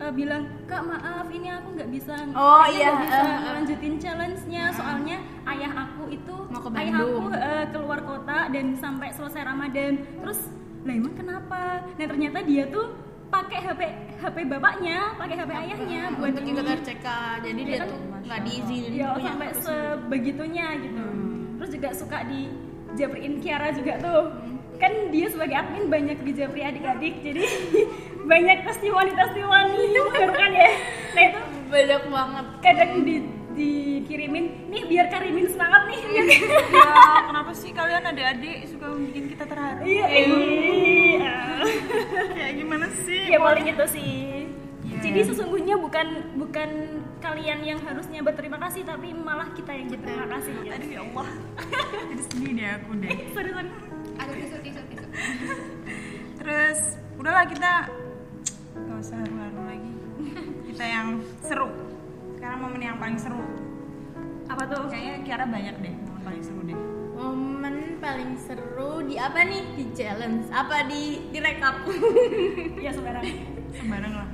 eh, 0.00 0.12
bilang 0.12 0.42
kak 0.64 0.82
maaf 0.82 1.28
ini 1.28 1.48
aku 1.48 1.76
nggak 1.76 1.90
bisa. 1.90 2.14
Oh, 2.32 2.64
iya, 2.66 2.88
nggak 2.88 3.04
bisa 3.04 3.20
eh, 3.20 3.28
eh. 3.28 3.52
lanjutin 3.54 3.94
challenge-nya. 3.96 4.64
Soalnya 4.72 5.16
ayah 5.46 5.72
aku 5.78 6.08
itu 6.08 6.34
Mau 6.48 6.58
ke 6.58 6.68
ayah 6.74 6.94
aku 6.98 7.16
eh, 7.30 7.64
keluar 7.68 8.00
kota 8.00 8.38
dan 8.48 8.66
sampai 8.74 9.08
selesai 9.12 9.42
Ramadan. 9.44 9.92
Terus 10.18 10.40
lah 10.80 10.94
emang 10.96 11.12
kenapa? 11.12 11.84
Nah 11.84 12.06
ternyata 12.08 12.38
dia 12.40 12.64
tuh 12.66 12.96
pakai 13.28 13.62
HP 13.62 13.80
HP 14.18 14.36
bapaknya 14.48 15.14
pakai 15.14 15.36
HP 15.38 15.50
ayahnya 15.54 16.02
buat 16.18 16.34
untuk 16.34 16.42
ini. 16.42 16.50
ikut 16.50 16.66
RCK, 16.82 17.06
jadi 17.46 17.60
dia 17.62 17.70
Iya 17.70 17.78
kan? 17.78 17.88
tuh 17.88 17.98
nggak 18.20 18.40
diizinin 18.42 18.92
ya 18.92 19.06
punya 19.14 19.30
sampai 19.30 19.48
sebegitunya 19.54 20.66
gitu. 20.82 21.04
Hmm. 21.04 21.54
terus 21.54 21.70
juga 21.70 21.88
suka 21.94 22.18
di 22.26 22.40
japriin 22.96 23.38
Kiara 23.38 23.70
juga 23.70 24.00
tuh. 24.00 24.22
Kan 24.80 25.12
dia 25.12 25.28
sebagai 25.28 25.52
admin 25.52 25.86
banyak 25.86 26.18
di 26.24 26.32
japri 26.32 26.64
adik-adik 26.64 27.20
jadi 27.20 27.44
banyak 28.30 28.58
testimoni 28.62 29.10
testimoni 29.10 29.80
itu 29.90 30.02
kan 30.30 30.50
ya 30.54 30.70
nah 31.10 31.22
itu 31.26 31.40
banyak 31.66 32.02
banget. 32.06 32.46
kadang 32.62 32.92
di 33.02 33.16
dikirimin 33.50 34.70
nih 34.70 34.82
biar 34.86 35.06
Karimin 35.10 35.50
semangat 35.50 35.90
nih 35.90 35.98
biar 36.06 36.26
Ya, 36.70 36.94
kenapa 37.26 37.50
sih 37.50 37.74
kalian 37.74 38.06
adik-adik 38.06 38.62
suka 38.70 38.86
bikin 38.94 39.24
kita 39.28 39.44
terharu? 39.44 39.82
iya 39.82 40.06
iya 40.06 41.34
Kayak 42.30 42.52
gimana 42.56 42.86
sih? 43.02 43.22
ya 43.26 43.38
paling 43.38 43.66
itu 43.66 43.86
sih 43.90 44.14
Iya. 44.80 44.96
jadi 45.06 45.20
sesungguhnya 45.22 45.78
bukan 45.78 46.06
bukan 46.34 46.70
kalian 47.20 47.62
yang 47.62 47.78
harusnya 47.78 48.22
berterima 48.22 48.58
kasih 48.58 48.82
tapi 48.82 49.12
malah 49.12 49.46
kita 49.54 49.70
yang 49.70 49.86
berterima 49.86 50.26
kasih 50.34 50.52
gitu. 50.62 50.74
Aduh 50.74 50.90
ya 50.90 51.00
Allah 51.06 51.28
Jadi 52.10 52.22
sedih 52.26 52.52
deh 52.58 52.68
aku 52.74 52.90
deh 52.98 53.10
sorry 53.34 53.50
tisu 54.34 54.56
tisu 54.62 54.80
tisu 54.90 55.06
Terus, 56.40 56.80
udahlah 57.20 57.44
kita 57.46 57.72
Gak 58.88 58.98
usah 59.00 59.16
haru-haru 59.20 59.60
lagi. 59.66 59.92
Kita 60.72 60.84
yang 60.84 61.08
seru. 61.44 61.68
Sekarang 62.36 62.58
momen 62.64 62.80
yang 62.80 62.96
paling 62.96 63.18
seru. 63.20 63.42
Apa 64.48 64.62
tuh? 64.66 64.88
Kayaknya 64.88 65.14
Kiara 65.26 65.46
banyak 65.46 65.76
deh 65.82 65.94
momen 65.94 66.22
paling 66.24 66.42
seru 66.44 66.60
deh. 66.64 66.78
Momen 67.16 67.76
paling 68.00 68.32
seru 68.40 69.04
di 69.04 69.16
apa 69.20 69.40
nih? 69.44 69.62
Di 69.76 69.84
challenge? 69.92 70.48
Apa 70.48 70.88
di 70.88 71.28
di 71.28 71.38
rekap? 71.38 71.84
ya 72.84 72.90
sembarang. 72.92 73.24
Sembarang 73.76 74.14
lah. 74.24 74.28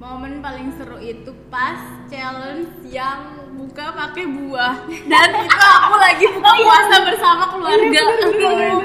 Momen 0.00 0.40
paling 0.40 0.72
seru 0.80 0.96
itu 0.96 1.28
pas 1.52 1.76
challenge 2.08 2.72
yang 2.88 3.52
buka 3.56 3.92
pakai 3.92 4.24
buah. 4.24 4.88
Dan 5.12 5.28
itu 5.44 5.60
aku 5.60 5.96
lagi 6.00 6.24
buka 6.32 6.52
puasa 6.56 6.96
bersama 7.04 7.44
keluarga. 7.52 8.00
Aduh, 8.00 8.80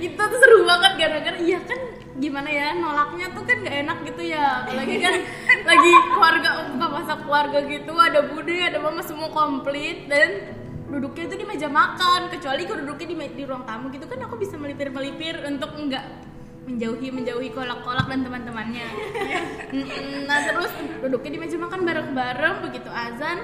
itu 0.00 0.16
tuh 0.16 0.38
seru 0.40 0.64
banget 0.64 0.92
gara-gara 0.96 1.38
iya 1.42 1.60
kan 1.66 1.89
gimana 2.20 2.48
ya 2.52 2.76
nolaknya 2.76 3.32
tuh 3.32 3.42
kan 3.48 3.56
gak 3.64 3.76
enak 3.88 3.98
gitu 4.06 4.22
ya. 4.28 4.68
Lagi 4.68 4.96
kan 5.00 5.14
lagi 5.70 5.92
keluarga 6.12 6.50
buka 6.76 6.86
puasa 6.92 7.14
keluarga 7.24 7.58
gitu 7.64 7.92
ada 7.96 8.20
bude 8.28 8.56
ada 8.60 8.78
mama 8.78 9.00
semua 9.00 9.32
komplit. 9.32 10.06
Dan 10.06 10.54
duduknya 10.92 11.32
itu 11.32 11.36
di 11.40 11.46
meja 11.48 11.68
makan 11.72 12.28
kecuali 12.28 12.62
kalau 12.68 12.82
duduknya 12.84 13.06
di, 13.08 13.16
di 13.40 13.44
ruang 13.48 13.64
tamu 13.64 13.88
gitu 13.94 14.04
kan 14.10 14.18
aku 14.26 14.36
bisa 14.36 14.58
melipir 14.60 14.90
melipir 14.90 15.38
untuk 15.46 15.70
enggak 15.78 16.02
menjauhi 16.66 17.08
menjauhi 17.10 17.50
kolak-kolak 17.56 18.06
dan 18.06 18.20
teman-temannya. 18.22 18.86
Nah 20.28 20.38
terus 20.46 20.70
duduknya 21.02 21.30
di 21.34 21.40
meja 21.40 21.56
makan 21.58 21.82
bareng-bareng 21.82 22.56
begitu 22.68 22.90
azan 22.90 23.38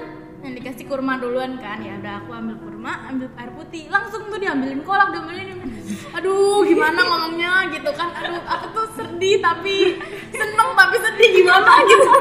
yang 0.45 0.53
dikasih 0.53 0.85
kurma 0.85 1.17
duluan 1.17 1.57
kan 1.57 1.81
ya 1.81 1.97
udah 1.97 2.13
aku 2.23 2.31
ambil 2.35 2.55
kurma 2.61 2.76
ambil 2.85 3.29
air 3.39 3.51
putih 3.57 3.83
langsung 3.89 4.21
tuh 4.29 4.37
diambilin 4.37 4.81
kolak 4.85 5.09
diambilin 5.09 5.57
aduh 6.13 6.61
gimana 6.65 6.99
ngomongnya 7.03 7.69
gitu 7.73 7.89
kan 7.93 8.09
aduh 8.13 8.41
aku 8.45 8.65
tuh 8.73 8.87
sedih 8.97 9.41
tapi 9.41 9.97
seneng 10.29 10.69
tapi 10.77 10.95
sedih 11.01 11.29
gimana 11.41 11.71
gitu 11.89 12.11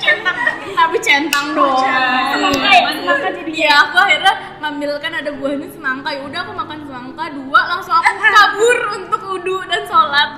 centang 0.00 0.38
tapi 0.74 0.96
centang 1.02 1.46
dong 1.54 1.82
semangka 2.30 2.68
ya 2.70 2.80
semangka 2.94 3.28
jadi 3.34 3.50
Iya, 3.50 3.72
aku 3.82 3.96
akhirnya 3.98 4.34
ngambil 4.62 4.90
kan 5.02 5.12
ada 5.20 5.30
buahnya 5.34 5.68
semangka. 5.74 6.08
Ya 6.14 6.22
udah 6.22 6.40
aku 6.46 6.52
makan 6.54 6.78
semangka 6.86 7.24
dua, 7.34 7.60
langsung 7.66 7.94
aku 7.98 8.12
kabur 8.22 8.78
untuk 8.94 9.20
wudhu 9.26 9.58
dan 9.66 9.82
sholat. 9.84 10.30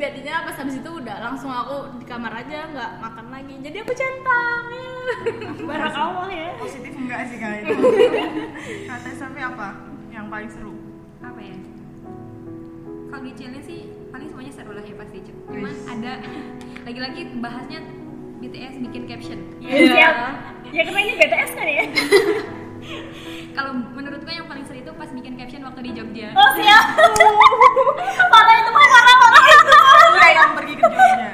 Jadinya 0.00 0.48
pas 0.48 0.56
habis 0.56 0.80
itu 0.80 0.90
udah 0.90 1.16
langsung 1.20 1.52
aku 1.52 1.92
di 2.00 2.04
kamar 2.08 2.32
aja 2.34 2.66
nggak 2.72 2.90
makan 3.04 3.26
lagi. 3.30 3.54
Jadi 3.60 3.76
aku 3.84 3.92
centang. 3.92 4.62
ya. 4.72 4.88
barak 5.64 5.94
Allah 5.96 6.28
ya 6.28 6.46
Positif 6.60 6.92
enggak 6.92 7.20
sih 7.32 7.38
kali 7.40 7.57
itu 7.60 7.74
Kata 8.90 9.10
sampai 9.12 9.42
apa? 9.42 9.68
Yang 10.08 10.26
paling 10.28 10.50
seru 10.50 10.74
apa 11.18 11.40
ya 11.40 11.56
kalau 13.08 13.22
di 13.24 13.32
challenge 13.34 13.64
sih 13.64 13.80
paling 14.08 14.28
semuanya 14.28 14.52
seru 14.52 14.70
lah 14.70 14.80
ya 14.80 14.94
pasti 14.94 15.18
cuman 15.48 15.74
ada 15.88 16.12
lagi-lagi 16.86 17.20
bahasnya 17.36 17.80
BTS 18.38 18.78
bikin 18.80 19.02
caption 19.04 19.38
Ya, 19.58 19.74
siap. 19.88 20.14
Ya 20.68 20.82
karena 20.84 21.00
ini 21.00 21.12
BTS 21.16 21.50
kan 21.52 21.66
ya. 21.66 21.84
kalau 23.56 23.72
menurutku 23.74 24.28
yang 24.28 24.46
paling 24.46 24.62
seru 24.62 24.78
itu 24.78 24.92
pas 24.92 25.10
bikin 25.10 25.34
caption 25.34 25.64
waktu 25.64 25.80
di 25.82 25.92
Jogja 25.92 26.30
Oh 26.30 26.50
siap. 26.54 26.84
parah 28.28 28.54
itu 28.56 28.70
mah 28.70 28.86
parah 28.86 29.16
parah. 29.16 29.42
Udah 30.08 30.30
yang 30.30 30.50
pergi 30.54 30.74
ke 30.74 30.84
Jogja. 30.84 31.28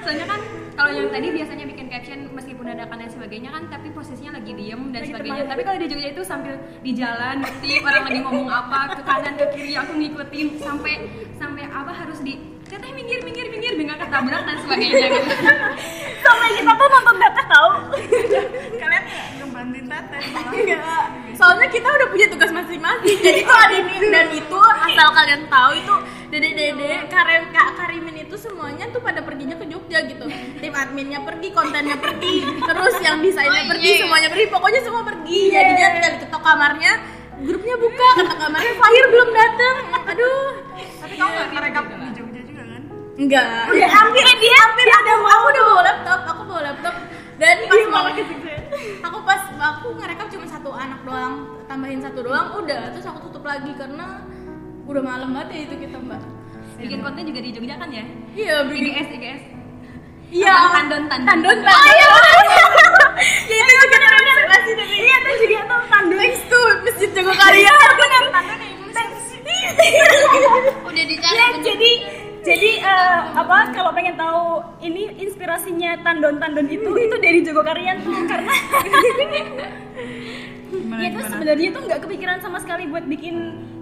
soalnya 0.00 0.26
kan 0.26 0.40
kalau 0.78 0.94
yang 0.94 1.10
tadi 1.10 1.26
biasanya 1.34 1.64
bikin 1.66 1.86
caption 1.90 2.18
meskipun 2.30 2.64
dadakan 2.70 3.02
dan 3.02 3.10
sebagainya 3.10 3.50
kan 3.50 3.66
tapi 3.66 3.90
posisinya 3.90 4.38
lagi 4.38 4.54
diem 4.54 4.82
dan 4.94 5.02
Lagi 5.02 5.10
sebagainya 5.10 5.42
tapi 5.50 5.62
kalau 5.66 5.78
di 5.82 5.86
Jogja 5.90 6.08
itu 6.14 6.22
sambil 6.22 6.54
di 6.86 6.92
jalan 6.94 7.42
ngerti 7.42 7.72
orang 7.82 8.02
lagi 8.06 8.20
ngomong 8.22 8.46
apa 8.46 8.78
ke 8.94 9.02
kanan 9.02 9.34
ke 9.34 9.46
kiri 9.58 9.74
aku 9.74 9.92
ngikutin 9.98 10.46
sampai 10.62 10.94
sampai 11.34 11.66
apa 11.66 11.90
harus 11.90 12.22
di 12.22 12.38
katanya 12.70 12.94
minggir 12.94 13.20
minggir 13.26 13.46
minggir 13.50 13.74
nggak 13.74 14.06
ketabrak 14.06 14.42
dan 14.46 14.56
sebagainya 14.62 15.06
gitu 15.10 15.30
Sampai 16.18 16.48
kita 16.50 16.72
tuh 16.74 16.88
nonton 16.90 17.16
data 17.22 17.42
tahu. 17.46 17.70
Kalian 18.82 19.04
ngebantuin 19.38 19.86
Tete 19.86 20.18
malah. 20.34 20.52
Enggak. 20.52 21.04
Soalnya 21.38 21.68
kita 21.70 21.88
udah 21.88 22.06
punya 22.10 22.26
tugas 22.26 22.50
masing-masing. 22.50 23.18
Jadi 23.22 23.40
tuh 23.46 23.56
Adimin 23.56 24.04
dan 24.10 24.26
itu 24.34 24.58
asal 24.58 25.08
kalian 25.14 25.42
tahu 25.46 25.70
itu 25.78 25.94
Dede-dede, 26.28 27.08
Karim, 27.08 27.48
Kak 27.56 27.80
Karimin 27.80 28.28
itu 28.28 28.36
semuanya 28.36 28.84
tuh 28.92 29.00
pada 29.00 29.24
perginya 29.24 29.56
ke 29.56 29.64
Jogja 29.64 30.04
gitu. 30.04 30.28
Tim 30.60 30.74
adminnya 30.76 31.24
pergi, 31.24 31.48
kontennya 31.56 31.96
pergi, 31.96 32.44
terus 32.68 32.94
yang 33.00 33.24
desainnya 33.24 33.64
Oh, 33.64 33.70
pergi, 33.72 33.88
iya. 33.88 34.00
semuanya 34.04 34.28
pergi. 34.28 34.46
Pokoknya 34.52 34.80
semua 34.84 35.02
pergi. 35.08 35.40
Jadinya 35.48 35.86
tinggal 35.96 36.10
diketok 36.20 36.42
kamarnya, 36.44 36.92
grupnya 37.48 37.74
buka, 37.80 38.08
kata 38.20 38.34
kamarnya 38.36 38.72
flyer 38.76 39.06
belum 39.08 39.28
datang. 39.32 39.76
Aduh. 40.04 40.48
Tapi 41.00 41.14
kamu 41.16 41.30
nggak 41.32 41.48
ngerekap 41.56 41.84
di 41.88 41.94
Jogja 42.12 42.40
juga 42.44 42.62
kan? 42.68 42.82
Enggak. 43.16 43.46
Ya 43.72 43.88
hampir 43.88 44.24
dia 44.36 44.56
hampir 44.68 44.86
ada 44.86 45.10
Aku, 45.16 45.24
aku 45.26 45.44
udah 45.48 45.62
bawa 45.64 45.82
laptop, 45.82 46.20
aku 46.28 46.42
bawa 46.44 46.60
laptop 46.68 46.94
dan 47.38 47.56
pas 47.70 47.82
mau 47.88 48.06
situ. 48.12 48.34
aku 48.98 49.18
pas 49.22 49.42
aku 49.56 49.86
ngerekam 49.94 50.26
cuma 50.28 50.46
satu 50.50 50.70
anak 50.74 51.00
doang 51.06 51.34
tambahin 51.70 52.02
satu 52.02 52.26
doang 52.26 52.50
udah 52.58 52.90
terus 52.90 53.06
aku 53.06 53.30
tutup 53.30 53.46
lagi 53.46 53.70
karena 53.78 54.26
udah 54.88 55.02
malam 55.04 55.28
banget 55.36 55.48
ya 55.52 55.60
itu 55.68 55.74
kita 55.84 55.96
mbak. 56.00 56.22
Bikin 56.78 56.98
konten 57.02 57.22
juga 57.26 57.40
di 57.42 57.50
Jogja 57.50 57.74
kan 57.76 57.90
ya? 57.90 58.04
Iya 58.32 58.56
bikin 58.64 58.84
IGS 58.88 59.08
IGS 59.12 59.42
iya. 60.30 60.54
Tandon 60.70 61.04
tandon 61.08 61.26
tandon 61.26 61.58
tandon 61.58 62.46
ya 63.48 63.56
itu 63.58 63.72
juga 63.74 63.96
terinspirasi 63.98 64.70
dari 64.76 64.94
Iya 65.00 65.16
tuh 65.18 65.34
juga 65.42 65.60
tuh 65.64 65.80
tanduk. 65.90 66.18
thanks 66.20 66.42
to 66.46 66.60
masjid 66.84 67.10
Jogokarya 67.12 67.72
Benar. 67.98 68.22
Tanduk 68.94 69.24
udah 70.86 71.04
dicari 71.04 71.36
Ya, 71.36 71.46
jadi 71.60 71.90
jadi 72.38 72.70
eh, 72.80 73.18
apa 73.34 73.74
kalau 73.74 73.90
pengen 73.92 74.16
tahu 74.16 74.62
ini 74.80 75.10
inspirasinya 75.18 76.00
tandon-tandon 76.00 76.64
itu 76.66 76.90
itu 76.96 77.16
dari 77.18 77.40
Jogokarian 77.42 78.00
tuh 78.00 78.24
karena 78.24 78.52
Gimana, 80.70 81.00
ya 81.02 81.08
itu 81.10 81.20
sebenarnya 81.26 81.68
tuh 81.74 81.82
nggak 81.84 82.00
kepikiran 82.06 82.38
sama 82.40 82.58
sekali 82.62 82.86
buat 82.86 83.04
bikin 83.04 83.36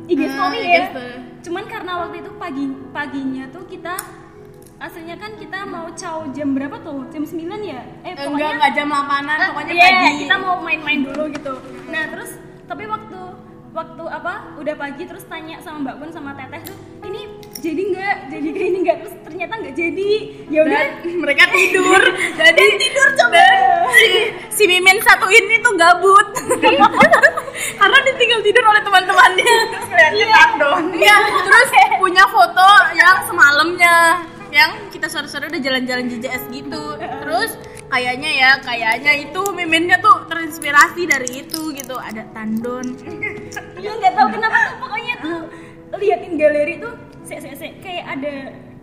IG 0.06 0.20
story 0.26 0.58
IG 0.62 0.70
ya. 0.70 0.84
story. 0.90 1.16
Cuman 1.42 1.64
karena 1.66 1.92
waktu 2.02 2.16
itu 2.22 2.30
pagi 2.36 2.64
paginya 2.90 3.44
tuh 3.50 3.62
kita 3.66 3.94
aslinya 4.76 5.16
kan 5.16 5.32
kita 5.40 5.64
mau 5.64 5.88
caw 5.90 6.28
jam 6.30 6.52
berapa 6.52 6.76
tuh? 6.84 7.08
Jam 7.08 7.24
9 7.24 7.38
ya? 7.64 7.80
Eh 8.04 8.12
enggak 8.12 8.26
pokoknya 8.28 8.52
enggak 8.60 8.72
jam 8.76 8.88
8an 8.92 9.24
Eh, 9.26 9.48
pokoknya 9.50 9.72
iya, 9.72 9.86
pagi 9.88 10.10
kita 10.26 10.36
mau 10.36 10.54
main-main 10.60 11.00
dulu 11.00 11.22
gitu. 11.32 11.54
Nah, 11.88 12.02
terus 12.12 12.30
tapi 12.66 12.84
waktu 12.84 13.20
waktu 13.72 14.04
apa 14.08 14.32
udah 14.56 14.74
pagi 14.74 15.02
terus 15.04 15.24
tanya 15.28 15.60
sama 15.60 15.84
Mbak 15.84 15.96
Pun 16.00 16.08
sama 16.12 16.30
Teteh 16.32 16.62
tuh 16.64 16.76
ini 17.04 17.22
jadi 17.66 17.82
nggak 17.90 18.16
jadi 18.30 18.48
kayak 18.54 18.68
ini 18.70 18.78
nggak. 18.86 18.96
Terus 19.02 19.14
ternyata 19.26 19.52
nggak 19.58 19.74
jadi. 19.74 20.10
Ya 20.46 20.60
udah. 20.62 20.82
Mereka 21.02 21.44
tidur. 21.50 22.02
Jadi 22.40 22.64
tidur 22.78 23.08
coba. 23.18 23.46
si 23.96 24.06
si 24.54 24.62
mimin 24.70 24.98
satu 25.02 25.26
ini 25.26 25.58
tuh 25.58 25.74
gabut. 25.74 26.28
Karena 27.80 27.98
ditinggal 28.06 28.40
tidur 28.46 28.64
oleh 28.68 28.82
teman-temannya. 28.84 29.54
Iya. 30.94 31.16
terus 31.42 31.68
punya 31.98 32.24
foto 32.30 32.70
yang 32.94 33.16
semalamnya. 33.26 33.96
Yang 34.54 34.70
kita 34.94 35.10
sore-sore 35.10 35.50
udah 35.50 35.60
jalan-jalan 35.60 36.06
JJS 36.06 36.48
gitu. 36.54 36.84
Terus 36.96 37.58
kayaknya 37.90 38.30
ya 38.30 38.50
kayaknya 38.62 39.12
itu 39.26 39.42
miminnya 39.52 39.98
tuh 39.98 40.24
terinspirasi 40.30 41.02
dari 41.10 41.42
itu 41.42 41.74
gitu. 41.74 41.98
Ada 41.98 42.30
tandon. 42.30 42.94
Iya 43.76 43.90
nggak 43.98 44.12
tahu 44.14 44.28
kenapa 44.30 44.56
tuh. 44.56 44.74
Pokoknya 44.86 45.14
tuh 45.20 45.38
liatin 45.96 46.34
galeri 46.38 46.78
tuh 46.78 46.94
se 47.26 47.42
se 47.42 47.50
se 47.58 47.66
kayak 47.82 48.06
ada 48.06 48.32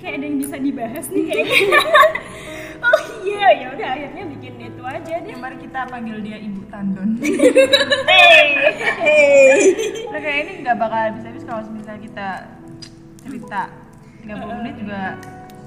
kayak 0.03 0.13
ada 0.19 0.25
yang 0.27 0.38
bisa 0.43 0.56
dibahas 0.60 1.06
nih 1.08 1.23
kayaknya. 1.32 1.79
oh 2.86 2.99
iya 3.23 3.47
ya 3.56 3.67
udah 3.71 3.89
akhirnya 3.95 4.23
bikin 4.36 4.53
itu 4.60 4.84
aja 4.84 5.13
deh. 5.23 5.32
Ya, 5.32 5.38
mari 5.39 5.58
kita 5.63 5.79
panggil 5.88 6.17
dia 6.19 6.38
Ibu 6.43 6.62
Tandon. 6.67 7.10
Hey. 9.03 9.75
Udah 10.08 10.21
kayak 10.23 10.39
ini 10.47 10.51
nggak 10.63 10.77
bakal 10.79 10.99
habis-habis 11.12 11.43
kalau 11.43 11.62
misalnya 11.71 12.01
kita 12.03 12.27
cerita 13.23 13.62
30 14.23 14.60
menit 14.63 14.75
juga 14.79 15.19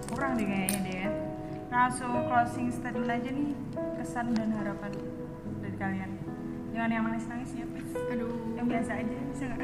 kurang 0.08 0.40
deh 0.40 0.46
kayaknya 0.48 0.78
deh 0.84 0.96
ya. 1.04 1.10
Langsung 1.68 2.12
closing 2.28 2.72
statement 2.72 3.12
aja 3.12 3.28
nih 3.28 3.52
kesan 4.00 4.32
dan 4.32 4.56
harapan 4.56 4.92
dari 5.60 5.76
kalian. 5.76 6.10
Jangan 6.72 6.90
yang 6.92 7.04
nangis-nangis 7.08 7.50
ya, 7.56 7.64
please. 7.68 7.96
aduh 8.12 8.32
Yang 8.56 8.66
biasa 8.72 8.90
aja 9.00 9.16
bisa 9.32 9.44
nggak? 9.48 9.60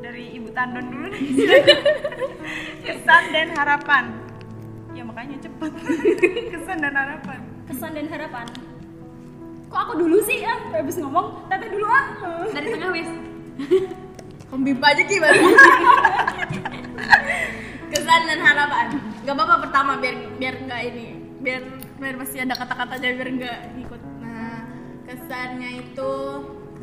Dari 0.00 0.32
Ibu 0.40 0.48
Tandon 0.56 0.84
dulu 0.88 1.06
nih. 1.12 1.24
kesan 2.88 3.24
dan 3.30 3.48
harapan. 3.54 4.04
Ya 4.96 5.02
makanya 5.04 5.36
cepet. 5.44 5.70
kesan 6.56 6.78
dan 6.80 6.94
harapan. 6.96 7.40
Kesan 7.68 7.90
dan 7.94 8.06
harapan. 8.08 8.46
Kok 9.70 9.80
aku 9.86 9.92
dulu 10.02 10.18
sih 10.26 10.42
ah 10.42 10.58
habis 10.74 10.98
ngomong 10.98 11.46
Tete 11.46 11.70
dulu 11.70 11.86
ah. 11.86 12.10
dari 12.50 12.74
tengah 12.74 12.90
wes 12.90 13.06
Pembimpa 14.50 14.90
aja 14.90 15.02
gimana? 15.06 15.40
Kesan 17.94 18.22
dan 18.26 18.40
harapan. 18.42 18.86
Gak 19.22 19.34
apa-apa 19.38 19.56
pertama 19.62 19.92
biar 20.02 20.16
biar 20.42 20.54
nggak 20.66 20.80
ini, 20.90 21.06
biar 21.38 21.62
biar 22.02 22.14
masih 22.18 22.42
ada 22.42 22.58
kata-katanya 22.58 23.08
biar 23.14 23.28
nggak 23.30 23.58
ikut. 23.86 24.00
Nah 24.18 24.66
kesannya 25.06 25.70
itu 25.86 26.12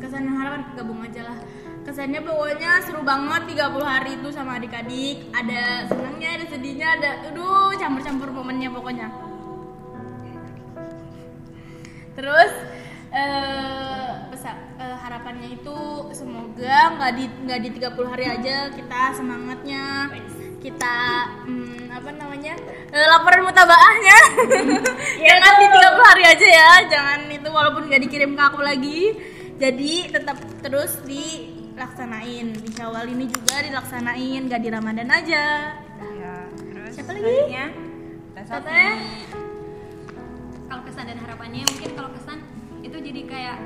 kesan 0.00 0.24
dan 0.24 0.36
harapan 0.40 0.60
gabung 0.80 1.04
aja 1.04 1.28
lah. 1.28 1.38
Kesannya 1.88 2.20
pokoknya 2.20 2.84
seru 2.84 3.00
banget 3.00 3.56
30 3.56 3.80
hari 3.80 4.20
itu 4.20 4.28
sama 4.28 4.60
adik-adik. 4.60 5.32
Ada 5.32 5.88
senangnya, 5.88 6.28
ada 6.36 6.44
sedihnya, 6.52 6.88
ada 7.00 7.10
aduh 7.32 7.72
campur-campur 7.80 8.28
momennya 8.28 8.68
pokoknya. 8.68 9.08
Terus 12.12 12.52
eh 13.08 14.08
pesan 14.28 14.56
eh, 14.76 14.96
harapannya 15.00 15.48
itu 15.56 15.78
semoga 16.12 16.92
nggak 16.92 17.12
di 17.16 17.24
nggak 17.48 17.60
di 17.64 17.68
30 17.80 18.04
hari 18.04 18.24
aja 18.36 18.68
kita 18.68 19.00
semangatnya 19.16 20.12
kita 20.60 20.96
hmm, 21.48 21.88
apa 21.88 22.10
namanya 22.12 22.52
eh, 22.92 23.06
laporan 23.08 23.48
mutabaahnya 23.48 24.18
jangan 25.24 25.52
di 25.56 25.66
30 25.72 26.10
hari 26.12 26.24
aja 26.36 26.46
ya 26.52 26.70
jangan 26.84 27.20
itu 27.32 27.48
walaupun 27.48 27.88
nggak 27.88 28.02
dikirim 28.04 28.36
ke 28.36 28.42
aku 28.44 28.60
lagi 28.60 29.16
jadi 29.56 29.94
tetap 30.12 30.36
terus 30.60 31.00
dilaksanain. 31.78 32.46
Di 32.58 32.70
syawal 32.74 33.06
ini 33.06 33.30
juga 33.30 33.62
dilaksanain 33.62 34.50
gak 34.50 34.62
di 34.66 34.70
ramadan 34.74 35.06
aja. 35.14 35.78
Ya, 36.18 36.34
terus 36.58 36.92
Siapa 36.98 37.14
lagi? 37.14 37.62
Teteh. 38.38 38.94
kalau 40.68 40.82
kesan 40.86 41.10
dan 41.10 41.18
harapannya 41.18 41.66
mungkin 41.66 41.90
kalau 41.98 42.10
kesan 42.14 42.38
itu 42.86 42.96
jadi 43.02 43.20
kayak 43.26 43.58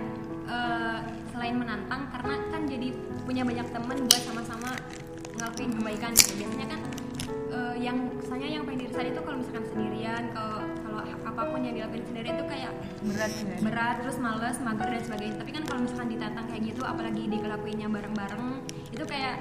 eh, 0.48 0.98
selain 1.28 1.56
menantang 1.60 2.08
karena 2.08 2.34
kan 2.48 2.62
jadi 2.64 2.88
punya 3.24 3.42
banyak 3.44 3.68
teman 3.68 3.96
buat 4.08 4.22
sama-sama 4.24 4.70
ngelakuin 5.36 5.72
kebaikan 5.76 6.12
gitu. 6.16 6.32
Biasanya 6.40 6.66
kan 6.72 6.80
eh, 7.52 7.74
yang 7.80 7.96
kesannya 8.20 8.48
yang 8.48 8.62
pengen 8.68 8.80
dirisan 8.88 9.06
itu 9.12 9.20
kalau 9.24 9.36
misalkan 9.40 9.64
sendirian 9.72 10.24
kalau 10.32 10.60
kalau 10.92 11.08
apa 11.24 11.42
pun 11.48 11.60
yang 11.64 11.74
dilakuin 11.80 12.04
sendiri 12.04 12.28
itu 12.36 12.44
kayak 12.44 12.72
berat 13.00 13.32
ya. 13.32 13.56
berat 13.64 13.96
terus 14.04 14.16
males 14.20 14.56
mager 14.60 14.88
dan 14.92 15.02
sebagainya. 15.08 15.34
Tapi 15.40 15.50
kan 15.56 15.62
kalau 15.64 15.80
misalkan 15.80 16.08
ditantang 16.12 16.46
kayak 16.52 16.62
gitu 16.68 16.82
apalagi 16.84 17.22
dikelakuinnya 17.32 17.88
bareng-bareng 17.88 18.44
itu 18.92 19.04
kayak 19.08 19.34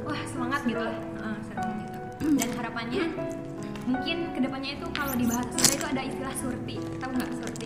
wah 0.00 0.22
semangat 0.32 0.60
gitu 0.64 0.80
lah. 0.80 0.96
Eh, 0.96 1.38
seru 1.44 1.64
gitu. 1.84 1.98
Dan 2.40 2.48
harapannya 2.56 3.02
mungkin 3.84 4.16
ke 4.32 4.40
depannya 4.40 4.70
itu 4.80 4.86
kalau 4.96 5.12
di 5.12 5.28
bahasa 5.28 5.52
Sunda 5.52 5.72
itu 5.76 5.86
ada 5.92 6.02
istilah 6.08 6.34
surti. 6.40 6.76
Tahu 6.96 7.10
nggak 7.12 7.32
surti 7.36 7.63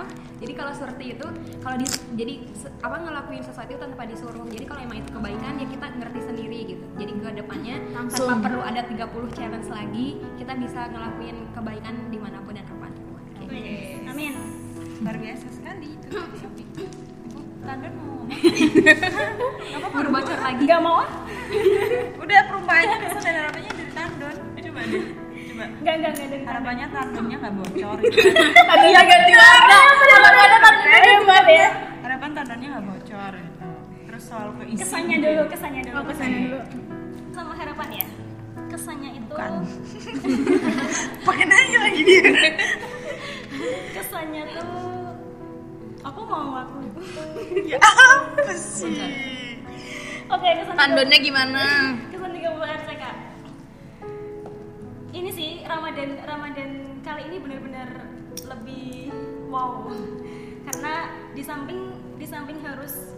Apa? 0.00 0.08
jadi 0.40 0.52
kalau 0.56 0.72
surti 0.72 1.04
itu 1.12 1.26
kalau 1.60 1.76
di 1.76 1.86
jadi 2.16 2.34
se- 2.54 2.72
apa 2.80 2.96
ngelakuin 2.96 3.44
sesuatu 3.44 3.68
itu 3.68 3.76
tanpa 3.78 4.08
disuruh 4.08 4.48
jadi 4.48 4.64
kalau 4.64 4.80
emang 4.80 4.98
itu 4.98 5.10
kebaikan 5.12 5.52
ya 5.54 5.66
kita 5.68 5.86
ngerti 5.92 6.20
sendiri 6.24 6.58
gitu 6.66 6.84
jadi 6.96 7.10
ke 7.12 7.30
depannya 7.36 7.76
Langsung. 7.92 8.24
tanpa 8.24 8.48
perlu 8.48 8.62
ada 8.62 8.80
30 8.80 8.96
challenge 9.36 9.68
lagi 9.68 10.06
kita 10.40 10.52
bisa 10.56 10.80
ngelakuin 10.88 11.36
kebaikan 11.52 11.94
di 12.08 12.16
mana 12.16 12.40
pun 12.40 12.56
dan 12.56 12.64
kapan 12.64 12.92
Kayak 13.36 13.48
gitu. 13.52 14.08
Amin. 14.08 14.32
luar 15.00 15.16
biasa 15.16 15.46
sekali 15.50 15.88
itu 15.92 16.08
Tandon 17.60 17.92
mau 17.92 18.24
ngomong 18.24 18.28
baru 19.92 20.08
bocor 20.10 20.38
lagi 20.40 20.62
Gak 20.64 20.80
mau 20.80 21.04
ah? 21.04 21.10
Udah 22.22 22.40
perumpamannya 22.48 22.96
kesan 23.02 23.20
dan 23.20 23.34
harapannya 23.36 23.70
dari 23.70 23.92
tandon. 23.92 24.36
Coba 24.56 24.80
deh. 24.86 25.04
Enggak, 25.60 25.94
enggak, 26.00 26.10
enggak 26.16 26.28
dari 26.32 26.44
Harapannya 26.48 26.86
tandonnya 26.88 27.36
nggak 27.36 27.54
bocor. 27.60 27.98
Tandonnya 28.00 29.02
ganti 29.04 29.32
warna. 29.36 29.78
Kalau 30.00 30.28
ada 30.32 30.58
tandonnya 30.64 30.98
hebat 31.04 31.46
ya. 31.46 31.68
Harapan 32.00 32.30
tandonnya 32.32 32.68
nggak 32.72 32.86
bocor. 32.88 33.32
gitu. 33.36 33.68
Terus 34.08 34.22
selalu 34.24 34.50
keisi. 34.58 34.80
Kesannya 34.80 35.16
dulu, 35.20 35.42
kesannya 35.52 35.80
dulu. 35.84 35.96
Oh, 36.00 36.04
kesannya 36.08 36.38
dulu. 36.48 36.58
Sama 37.36 37.52
harapan 37.54 37.88
ya. 37.92 38.06
Kesannya 38.70 39.10
itu 39.12 39.26
Bukan. 39.30 39.52
Pakai 41.28 41.44
nanya 41.46 41.78
lagi 41.84 42.00
dia. 42.02 42.22
kesannya 43.92 44.42
tuh 44.56 44.68
aku 46.00 46.20
mau 46.24 46.64
aku. 46.64 46.76
ya 47.70 47.76
apa 47.78 48.52
sih? 48.56 48.96
Oke, 50.30 50.48
kesan 50.62 50.74
Tandonnya 50.78 51.18
gimana? 51.20 51.64
Ini 55.30 55.38
sih 55.38 55.62
Ramadan 55.62 56.18
Ramadan 56.26 56.70
kali 57.06 57.30
ini 57.30 57.38
benar-benar 57.38 58.02
lebih 58.50 59.14
wow. 59.46 59.86
Karena 60.66 61.06
di 61.30 61.42
samping 61.46 61.94
di 62.18 62.26
samping 62.26 62.58
harus 62.66 63.14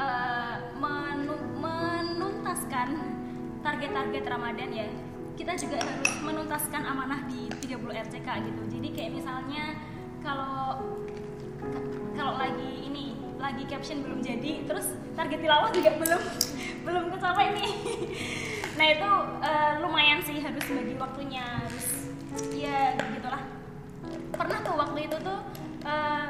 eh, 0.00 0.56
menu- 0.80 1.52
menuntaskan 1.60 2.96
target-target 3.60 4.24
Ramadan 4.24 4.72
ya. 4.72 4.88
Kita 5.36 5.52
juga 5.60 5.84
harus 5.84 6.16
menuntaskan 6.24 6.80
amanah 6.80 7.28
di 7.28 7.52
30 7.60 7.92
RCK 7.92 8.28
gitu. 8.48 8.62
Jadi 8.80 8.88
kayak 8.96 9.12
misalnya 9.12 9.76
kalau 10.24 10.80
kalau 12.16 12.40
lagi 12.40 12.88
ini 12.88 13.13
lagi 13.44 13.62
caption 13.68 14.00
belum 14.00 14.24
jadi 14.24 14.52
terus 14.64 14.86
target 15.12 15.44
tilawah 15.44 15.68
juga 15.68 15.90
belum 16.00 16.22
belum 16.84 17.04
kecapai 17.12 17.46
nih 17.52 17.70
nah 18.80 18.86
itu 18.88 19.08
eh, 19.44 19.72
lumayan 19.84 20.20
sih 20.24 20.40
harus 20.40 20.64
bagi 20.64 20.94
waktunya 20.96 21.44
harus 21.44 21.86
ya 22.56 22.96
gitulah 22.96 23.42
pernah 24.32 24.58
tuh 24.64 24.74
waktu 24.80 24.98
itu 25.06 25.16
tuh 25.20 25.38
eh, 25.84 26.26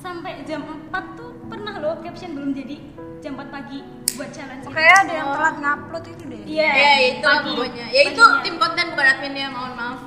sampai 0.00 0.44
jam 0.44 0.64
4 0.88 1.18
tuh 1.18 1.30
pernah 1.48 1.74
loh 1.80 1.96
caption 2.04 2.36
belum 2.36 2.52
jadi 2.52 2.76
jam 3.20 3.36
4 3.36 3.52
pagi 3.52 3.80
buat 4.16 4.30
challenge 4.36 4.64
itu. 4.64 4.72
Kayak 4.72 4.96
ada 5.06 5.12
yang 5.12 5.28
telat 5.32 5.56
ngupload 5.60 6.04
itu 6.08 6.24
deh. 6.28 6.40
iya 6.44 6.70
Ya 6.72 6.92
itu 7.08 7.24
pagi. 7.24 7.52
pokoknya. 7.56 7.86
Ya 7.88 8.02
itu 8.08 8.20
Paginya. 8.20 8.42
tim 8.44 8.54
konten 8.60 8.86
bukan 8.92 9.06
admin 9.06 9.34
ya, 9.36 9.48
mohon 9.48 9.72
maaf. 9.76 10.00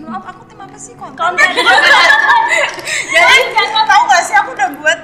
Maaf, 0.00 0.24
aku 0.34 0.42
tim 0.48 0.58
apa 0.60 0.76
sih 0.76 0.92
konten? 0.96 1.16
konten 1.16 1.48
Jadi 3.14 3.36
tahu 3.86 4.02
gak 4.08 4.22
sih 4.26 4.34
aku 4.36 4.50
udah 4.56 4.68
buat 4.80 4.98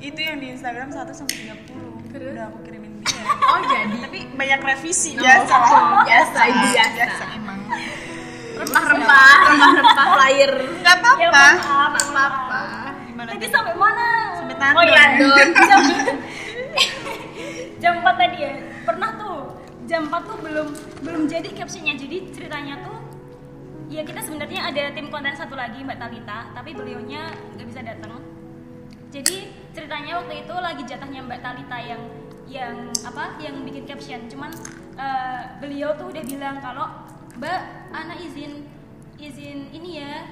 itu 0.00 0.20
yang 0.20 0.40
di 0.40 0.56
Instagram 0.56 0.88
1 0.92 1.12
sampai 1.12 1.36
30 1.52 2.10
Udah 2.10 2.44
aku 2.50 2.58
kirimin 2.66 2.98
dia. 3.06 3.22
Oh 3.46 3.60
jadi. 3.62 3.96
Tapi 4.02 4.18
banyak 4.34 4.60
revisi 4.66 5.14
biasa. 5.14 5.54
Oh, 5.54 6.02
biasa, 6.02 6.40
biasa. 6.42 6.82
Biasa 6.98 7.24
emang. 7.38 7.60
Rempah-rempah, 8.60 9.32
rempah-rempah 9.46 10.06
lahir. 10.18 10.52
Ya 10.82 10.92
apa-apa. 10.98 11.44
maaf 11.78 11.92
Tak 11.94 12.08
apa-apa. 12.10 12.62
Tadi 13.20 13.36
tadi? 13.36 13.46
sampai 13.52 13.74
mana 13.76 14.08
Sampai 14.32 14.56
tandon. 14.56 14.80
oh 14.80 14.84
iya 14.88 15.04
jam, 15.68 15.82
jam 17.76 17.94
4 18.00 18.16
tadi 18.16 18.36
ya 18.40 18.52
pernah 18.88 19.10
tuh 19.20 19.38
jam 19.84 20.08
4 20.08 20.24
tuh 20.24 20.36
belum 20.40 20.68
belum 21.04 21.22
jadi 21.28 21.48
captionnya 21.52 22.00
jadi 22.00 22.16
ceritanya 22.32 22.80
tuh 22.80 22.96
ya 23.92 24.08
kita 24.08 24.24
sebenarnya 24.24 24.72
ada 24.72 24.82
tim 24.96 25.12
konten 25.12 25.36
satu 25.36 25.52
lagi 25.52 25.84
Mbak 25.84 25.98
Talita 26.00 26.48
tapi 26.56 26.72
beliaunya 26.72 27.28
nggak 27.58 27.66
bisa 27.68 27.80
datang 27.84 28.29
jadi 29.10 29.50
ceritanya 29.74 30.22
waktu 30.22 30.46
itu 30.46 30.54
lagi 30.54 30.82
jatahnya 30.86 31.20
Mbak 31.26 31.40
Talita 31.42 31.78
yang 31.82 32.02
yang 32.46 32.74
apa 33.02 33.38
yang 33.42 33.58
bikin 33.66 33.82
caption. 33.82 34.30
Cuman 34.30 34.54
eh, 34.94 35.42
beliau 35.58 35.98
tuh 35.98 36.14
udah 36.14 36.22
bilang 36.22 36.62
kalau 36.62 36.86
Mbak 37.38 37.60
Ana 37.90 38.14
izin 38.22 38.70
izin 39.18 39.68
ini 39.74 40.00
ya 40.00 40.30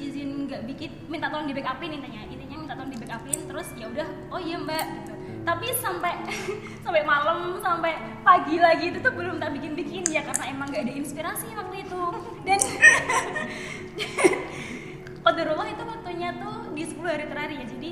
izin 0.00 0.48
nggak 0.48 0.68
bikin 0.68 0.90
minta 1.08 1.32
tolong 1.32 1.48
di 1.48 1.56
backupin 1.56 1.96
intinya. 1.96 2.20
Intinya 2.28 2.56
minta 2.60 2.76
tolong 2.76 2.92
di 2.92 3.00
backupin 3.00 3.40
terus 3.48 3.68
ya 3.72 3.88
udah 3.88 4.08
oh 4.28 4.40
iya 4.40 4.56
Mbak 4.60 4.84
gitu. 5.00 5.12
Tapi 5.40 5.66
sampai 5.80 6.12
sampai 6.84 7.02
malam 7.08 7.56
sampai 7.64 7.96
pagi 8.20 8.60
lagi 8.60 8.92
itu 8.92 9.00
tuh 9.00 9.16
belum 9.16 9.40
tak 9.40 9.56
bikin 9.56 9.72
bikin 9.72 10.04
ya 10.12 10.20
karena 10.28 10.44
emang 10.52 10.68
nggak 10.68 10.84
ada 10.84 10.92
inspirasi 10.92 11.48
waktu 11.56 11.88
itu. 11.88 12.02
Dan 12.44 12.60
Qadarullah 15.30 15.68
itu 15.70 15.82
waktunya 15.86 16.34
tuh 16.42 16.74
di 16.74 16.82
10 16.82 17.06
hari 17.06 17.24
terakhir 17.30 17.50
ya 17.54 17.64
jadi 17.70 17.90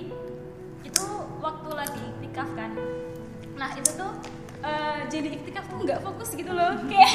itu 0.82 1.06
waktu 1.38 1.68
lagi 1.70 2.02
iktikaf 2.18 2.50
kan 2.58 2.74
nah 3.54 3.70
itu 3.78 3.90
tuh 3.94 4.10
eh, 4.66 5.06
jadi 5.06 5.38
iktikaf 5.38 5.70
tuh 5.70 5.78
nggak 5.86 6.02
fokus 6.02 6.34
gitu 6.34 6.50
loh 6.50 6.74
kayak 6.90 7.14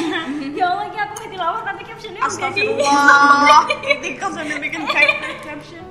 ya 0.55 0.63
Allah 0.71 0.87
kayak 0.95 1.11
aku 1.11 1.13
mau 1.19 1.27
tilawah 1.27 1.61
tapi 1.67 1.81
captionnya 1.83 2.21
Astagfirullah. 2.23 3.67
Ketika 3.83 4.25
sambil 4.31 4.57
bikin 4.63 4.87
caption. 5.43 5.83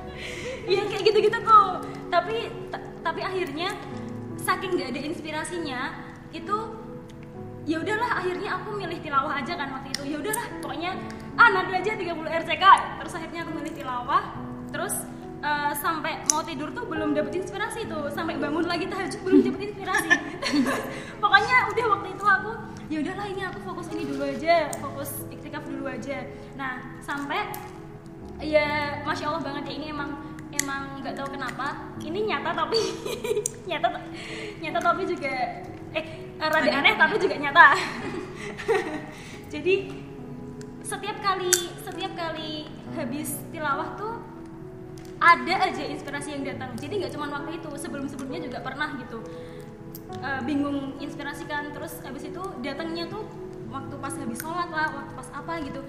Iya 0.64 0.83
kayak 0.88 1.03
gitu-gitu 1.12 1.38
tuh. 1.45 1.85
Tapi 2.09 2.37
ta- 2.73 2.92
tapi 3.05 3.21
akhirnya 3.21 3.77
saking 4.40 4.81
nggak 4.81 4.97
ada 4.97 5.01
inspirasinya 5.12 5.81
itu 6.33 6.57
ya 7.68 7.85
udahlah 7.85 8.16
akhirnya 8.16 8.49
aku 8.57 8.81
milih 8.81 8.97
tilawah 9.05 9.45
aja 9.45 9.61
kan 9.61 9.68
waktu 9.77 9.92
itu 9.92 10.03
ya 10.09 10.16
udahlah 10.25 10.47
pokoknya 10.64 10.92
ah 11.37 11.49
nanti 11.49 11.73
aja 11.73 11.92
30 11.97 12.12
RCK 12.45 12.64
terus 13.01 13.12
akhirnya 13.16 13.40
aku 13.45 13.53
milih 13.57 13.73
tilawah. 13.73 14.23
Terus 14.73 14.95
eh, 15.45 15.73
sampai 15.77 16.25
mau 16.33 16.40
tidur 16.45 16.73
tuh 16.73 16.85
belum 16.88 17.12
dapet 17.12 17.45
inspirasi 17.45 17.88
tuh. 17.88 18.09
Sampai 18.12 18.37
bangun 18.40 18.64
lagi 18.64 18.88
tahajud 18.88 19.21
belum 19.25 19.40
dapet 19.45 19.61
inspirasi. 19.73 20.09
Pokoknya 21.23 21.57
udah 21.73 21.87
waktu 21.97 22.09
itu 22.12 22.25
aku 22.25 22.53
ya 22.92 22.99
udahlah 23.01 23.25
ini 23.25 23.42
aku 23.49 23.59
fokus 23.64 23.88
ini 23.97 24.05
dulu 24.05 24.23
aja 24.29 24.68
fokus 24.77 25.11
iktikaf 25.33 25.64
dulu 25.64 25.88
aja. 25.88 26.29
Nah 26.57 27.01
sampai 27.01 27.49
ya 28.42 29.01
masya 29.07 29.31
allah 29.31 29.42
banget 29.45 29.71
ya 29.71 29.75
ini 29.79 29.87
emang 29.95 30.11
emang 30.53 31.01
nggak 31.01 31.16
tahu 31.16 31.29
kenapa. 31.33 31.97
Ini 32.03 32.21
nyata 32.29 32.51
tapi 32.53 32.81
nyata 33.71 33.88
nyata 34.61 34.79
tapi 34.81 35.03
juga 35.09 35.33
eh 35.92 36.07
rada 36.37 36.71
aneh 36.71 36.95
tapi 36.97 37.16
juga 37.16 37.37
nyata. 37.40 37.66
Jadi 39.53 39.75
setiap 40.92 41.16
kali 41.24 41.52
setiap 41.81 42.12
kali 42.12 42.68
habis 42.92 43.40
tilawah 43.48 43.96
tuh 43.96 44.20
ada 45.22 45.55
aja 45.70 45.87
inspirasi 45.87 46.35
yang 46.35 46.42
datang. 46.42 46.74
Jadi 46.76 47.00
nggak 47.00 47.12
cuma 47.14 47.31
waktu 47.31 47.62
itu 47.62 47.70
sebelum 47.78 48.11
sebelumnya 48.11 48.42
juga 48.44 48.59
pernah 48.61 48.92
gitu. 48.98 49.22
Eh, 50.18 50.40
bingung 50.44 50.98
inspirasi 51.00 51.48
kan 51.48 51.72
terus 51.72 51.96
habis 52.05 52.26
itu 52.28 52.42
datangnya 52.61 53.09
tuh 53.09 53.24
waktu 53.72 53.94
pas 54.02 54.12
habis 54.12 54.37
sholat 54.42 54.68
lah 54.68 54.92
waktu 54.92 55.12
pas 55.16 55.28
apa 55.33 55.62
gitu. 55.64 55.81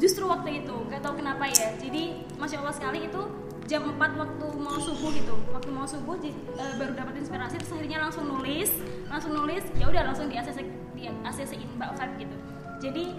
Justru 0.00 0.26
waktu 0.26 0.64
itu 0.64 0.74
gak 0.90 1.04
tahu 1.04 1.20
kenapa 1.20 1.46
ya. 1.46 1.76
Jadi 1.78 2.26
masya 2.40 2.58
allah 2.64 2.74
sekali 2.74 3.06
itu 3.06 3.22
jam 3.70 3.86
4 3.86 4.18
waktu 4.18 4.46
mau 4.58 4.74
subuh 4.80 5.12
gitu. 5.14 5.36
Waktu 5.54 5.70
mau 5.70 5.86
subuh 5.86 6.16
ji- 6.18 6.34
eh, 6.58 6.74
baru 6.80 6.96
dapat 6.98 7.22
inspirasi 7.22 7.60
terus 7.62 7.70
akhirnya 7.76 8.02
langsung 8.02 8.26
nulis 8.26 8.72
langsung 9.06 9.36
nulis 9.36 9.62
ya 9.76 9.86
udah 9.92 10.02
langsung 10.08 10.26
di 10.26 10.40
ACC 10.40 10.66
di 10.96 11.06
ACC-in 11.06 11.68
mbak 11.78 11.94
Fat 11.94 12.10
gitu. 12.16 12.34
Jadi 12.82 13.12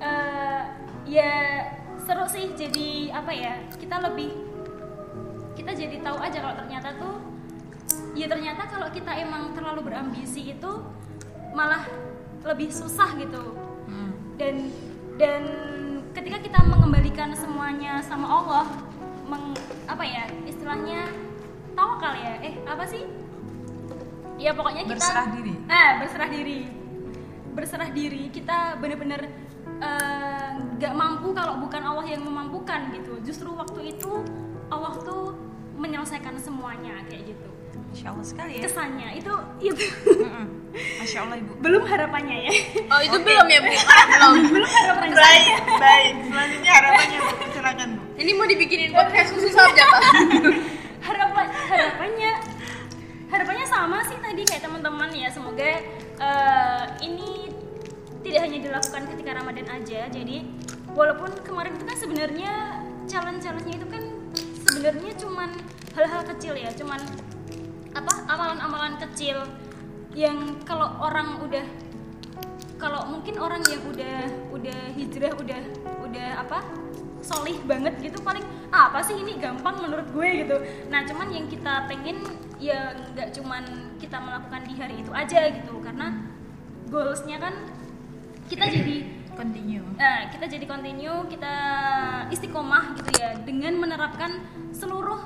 eh, 0.00 0.62
ya 1.06 1.32
seru 2.00 2.24
sih 2.26 2.52
jadi 2.56 3.14
apa 3.14 3.32
ya 3.32 3.54
kita 3.76 4.00
lebih 4.00 4.32
kita 5.54 5.76
jadi 5.76 6.00
tahu 6.00 6.18
aja 6.18 6.38
kalau 6.40 6.56
ternyata 6.56 6.88
tuh 6.96 7.16
ya 8.16 8.26
ternyata 8.26 8.64
kalau 8.66 8.88
kita 8.90 9.12
emang 9.20 9.52
terlalu 9.52 9.92
berambisi 9.92 10.56
itu 10.56 10.72
malah 11.54 11.84
lebih 12.40 12.72
susah 12.72 13.12
gitu. 13.20 13.54
Dan 14.40 14.72
dan 15.20 15.42
ketika 16.16 16.40
kita 16.40 16.58
mengembalikan 16.64 17.36
semuanya 17.36 18.00
sama 18.00 18.24
Allah 18.24 18.66
meng, 19.28 19.52
apa 19.84 20.00
ya 20.00 20.24
istilahnya 20.48 21.04
tawakal 21.76 22.16
ya 22.16 22.40
eh 22.40 22.56
apa 22.64 22.88
sih? 22.88 23.04
Ya 24.40 24.56
pokoknya 24.56 24.88
kita 24.88 24.96
Berserah 24.96 25.26
diri. 25.36 25.52
ah 25.68 25.90
berserah 26.00 26.30
diri. 26.32 26.60
Berserah 27.52 27.90
diri 27.92 28.22
kita 28.32 28.80
bener-bener 28.80 29.28
eh, 29.80 30.48
nggak 30.76 30.92
mampu 30.92 31.32
kalau 31.32 31.58
bukan 31.58 31.82
Allah 31.82 32.06
yang 32.06 32.20
memampukan 32.20 32.92
gitu 32.92 33.18
justru 33.20 33.48
waktu 33.50 33.90
itu 33.90 34.24
Allah 34.68 34.94
tuh 35.00 35.34
menyelesaikan 35.74 36.36
semuanya 36.36 37.00
kayak 37.04 37.24
gitu 37.28 37.48
Masya 37.90 38.06
Allah 38.08 38.22
sekali 38.24 38.52
ya. 38.54 38.62
kesannya 38.62 39.08
itu 39.14 39.34
itu 39.60 39.84
Mm-mm. 40.14 40.46
Masya 41.00 41.18
Allah 41.20 41.36
ibu. 41.36 41.52
belum 41.58 41.82
harapannya 41.82 42.36
ya 42.40 42.52
Oh 42.86 43.00
itu 43.00 43.18
belum 43.18 43.46
ya 43.46 43.58
bu? 43.58 43.66
belum. 43.66 44.32
belum 44.54 44.70
harapannya 44.70 45.14
Baik, 45.16 45.52
baik. 45.76 46.12
Selanjutnya 46.22 46.72
harapannya 46.72 47.18
bu. 47.18 47.32
Silakan 47.56 47.88
bu. 47.90 48.02
Ini 48.14 48.30
mau 48.32 48.46
dibikinin 48.46 48.90
podcast 48.90 49.28
khusus 49.32 49.50
apa 49.52 49.72
apa? 49.74 49.98
harapan 51.08 51.46
harapannya 51.66 52.32
harapannya 53.26 53.66
sama 53.66 53.98
sih 54.04 54.18
tadi 54.18 54.42
kayak 54.44 54.62
teman-teman 54.62 55.10
ya 55.10 55.26
semoga 55.26 55.58
eh, 55.62 55.78
ini 55.80 55.88
tidak 58.30 58.46
hanya 58.46 58.58
dilakukan 58.62 59.02
ketika 59.10 59.30
Ramadan 59.42 59.66
aja 59.66 60.00
jadi 60.06 60.46
walaupun 60.94 61.34
kemarin 61.42 61.74
itu 61.74 61.82
kan 61.82 61.98
sebenarnya 61.98 62.52
challenge-challenge-nya 63.10 63.74
itu 63.82 63.88
kan 63.90 64.04
sebenarnya 64.70 65.12
cuman 65.18 65.50
hal-hal 65.98 66.22
kecil 66.30 66.54
ya 66.54 66.70
cuman 66.78 67.02
apa 67.90 68.12
amalan-amalan 68.30 68.94
kecil 69.02 69.42
yang 70.14 70.62
kalau 70.62 70.94
orang 71.02 71.42
udah 71.42 71.66
kalau 72.78 73.10
mungkin 73.10 73.34
orang 73.42 73.66
yang 73.66 73.82
udah 73.90 74.18
udah 74.54 74.78
hijrah 74.94 75.34
udah 75.34 75.60
udah 76.06 76.28
apa 76.38 76.62
solih 77.26 77.58
banget 77.66 77.98
gitu 77.98 78.22
paling 78.22 78.46
ah, 78.70 78.94
apa 78.94 79.02
sih 79.02 79.18
ini 79.18 79.36
gampang 79.36 79.76
menurut 79.76 80.08
gue? 80.08 80.46
gitu. 80.46 80.56
Nah 80.88 81.04
cuman 81.04 81.28
yang 81.28 81.50
kita 81.50 81.84
pengen 81.84 82.24
ya 82.56 82.94
nggak 83.12 83.36
cuman 83.36 83.92
kita 84.00 84.16
melakukan 84.22 84.62
di 84.64 84.74
hari 84.78 85.02
itu 85.02 85.12
aja 85.12 85.50
gitu 85.52 85.82
karena 85.82 86.30
goalsnya 86.88 87.36
kan 87.36 87.54
kita 88.50 88.66
jadi 88.66 88.96
continue 89.38 89.80
Nah, 90.00 90.32
kita 90.32 90.48
jadi 90.48 90.64
continue, 90.64 91.28
kita 91.28 91.54
istiqomah 92.32 92.96
gitu 92.96 93.20
ya 93.20 93.36
dengan 93.44 93.76
menerapkan 93.76 94.32
seluruh 94.72 95.20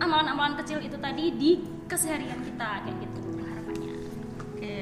amalan-amalan 0.00 0.56
kecil 0.64 0.80
itu 0.80 0.96
tadi 0.96 1.28
di 1.36 1.60
keseharian 1.84 2.40
kita 2.40 2.80
kayak 2.80 2.96
gitu 2.96 3.20
harapannya. 3.44 3.92
Oke, 4.40 4.76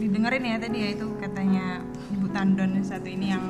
didengerin 0.00 0.44
ya 0.48 0.56
tadi 0.56 0.78
ya 0.80 0.88
itu 0.96 1.06
katanya 1.20 1.84
Ibu 2.16 2.26
Tandon 2.32 2.80
yang 2.80 2.86
satu 2.88 3.08
ini 3.12 3.26
yang 3.28 3.44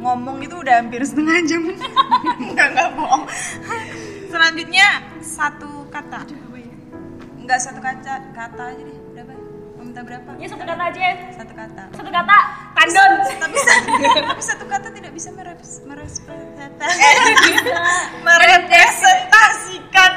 ngomong 0.00 0.40
itu 0.40 0.56
udah 0.56 0.80
hampir 0.80 1.04
setengah 1.04 1.44
jam. 1.44 1.68
Enggak 2.48 2.68
enggak 2.72 2.90
bohong. 2.96 3.28
Selanjutnya 4.32 4.88
satu 5.20 5.84
kata. 5.92 6.24
Enggak 7.44 7.60
satu 7.60 7.84
kata, 7.84 8.32
kata 8.32 8.62
aja 8.72 8.82
deh. 8.82 8.98
Berapa? 9.12 9.53
Mau 9.94 10.02
minta 10.02 10.10
berapa? 10.10 10.30
Ya 10.42 10.50
satu 10.50 10.66
kata 10.66 10.90
aja. 10.90 11.06
Satu 11.30 11.54
kata. 11.54 11.82
Satu 11.94 12.10
kata, 12.10 12.38
tandon. 12.74 13.12
Tapi, 13.38 13.58
tapi 14.26 14.42
satu 14.42 14.66
kata 14.66 14.90
tidak 14.90 15.14
bisa 15.14 15.30
meres- 15.30 15.86
merepresentasikan 15.86 17.62
merepresentasikan 18.26 20.12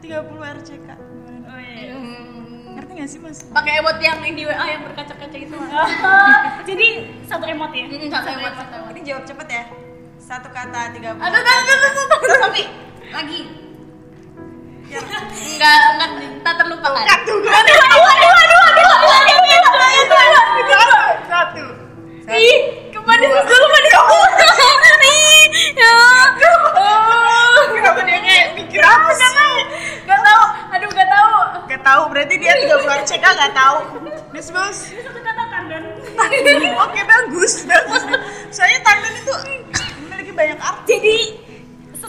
30 0.00 0.24
RCK. 0.56 0.88
Ngerti 2.70 2.92
gak 2.96 3.08
sih 3.12 3.20
mas? 3.20 3.44
pakai 3.44 3.84
emot 3.84 4.00
yang 4.00 4.24
di 4.24 4.40
WA 4.40 4.56
yang 4.56 4.88
berkaca-kaca 4.88 5.36
itu 5.36 5.52
Jadi 6.72 6.88
satu 7.28 7.44
emot 7.44 7.76
ya. 7.76 7.92
satu 8.08 8.28
emot 8.30 8.52
satu 8.56 8.72
emot 8.72 8.92
Ini 8.96 9.02
jawab 9.04 9.28
cepet 9.28 9.48
ya. 9.52 9.64
Satu 10.16 10.48
kata 10.48 10.96
30 10.96 10.96
aduh 11.12 11.12
aduh 11.12 11.44
aduh 11.44 11.76
aduh 11.76 12.08
aduh 12.08 12.38
Sofi 12.40 12.64
lagi 13.12 13.68
enggak 14.90 15.78
enggak 15.94 16.10
tak 16.42 16.54
terlupakan 16.58 17.04
Satu. 17.06 17.34
Aduh, 17.38 17.54
aduh, 17.54 17.78
aduh, 17.78 18.34
aduh, 18.42 18.62
aduh, 18.66 18.90
Satu. 21.50 21.66
ih 22.30 22.58
ke 22.94 23.00
mana 23.02 23.24
sih 23.26 23.42
dulu 23.42 23.66
kan 23.66 23.82
ih 25.02 25.42
ya 25.74 25.94
Kenapa 27.70 28.00
dia 28.04 28.18
kayak 28.20 28.46
mikir 28.54 28.80
apa 28.80 29.10
sih? 29.10 29.26
nggak 30.06 30.20
tahu 30.20 30.42
aduh 30.70 30.88
nggak 30.88 31.08
tahu 31.08 31.30
Gak 31.70 31.86
tahu, 31.86 32.02
berarti 32.10 32.34
dia 32.34 32.50
30 32.66 32.82
RCK 32.82 33.22
gak 33.22 33.54
tahu. 33.54 34.02
Bus 34.34 34.50
bus. 34.50 34.90
Satu 34.90 35.22
kata 35.22 35.42
tandon. 35.46 35.86
Oke 36.82 37.00
bagus, 37.06 37.62
bagus. 37.62 38.02
Soalnya 38.50 38.82
tandon 38.82 39.14
itu 39.14 39.34
memiliki 40.02 40.34
banyak 40.34 40.58
arti. 40.58 40.90
Jadi 40.90 41.16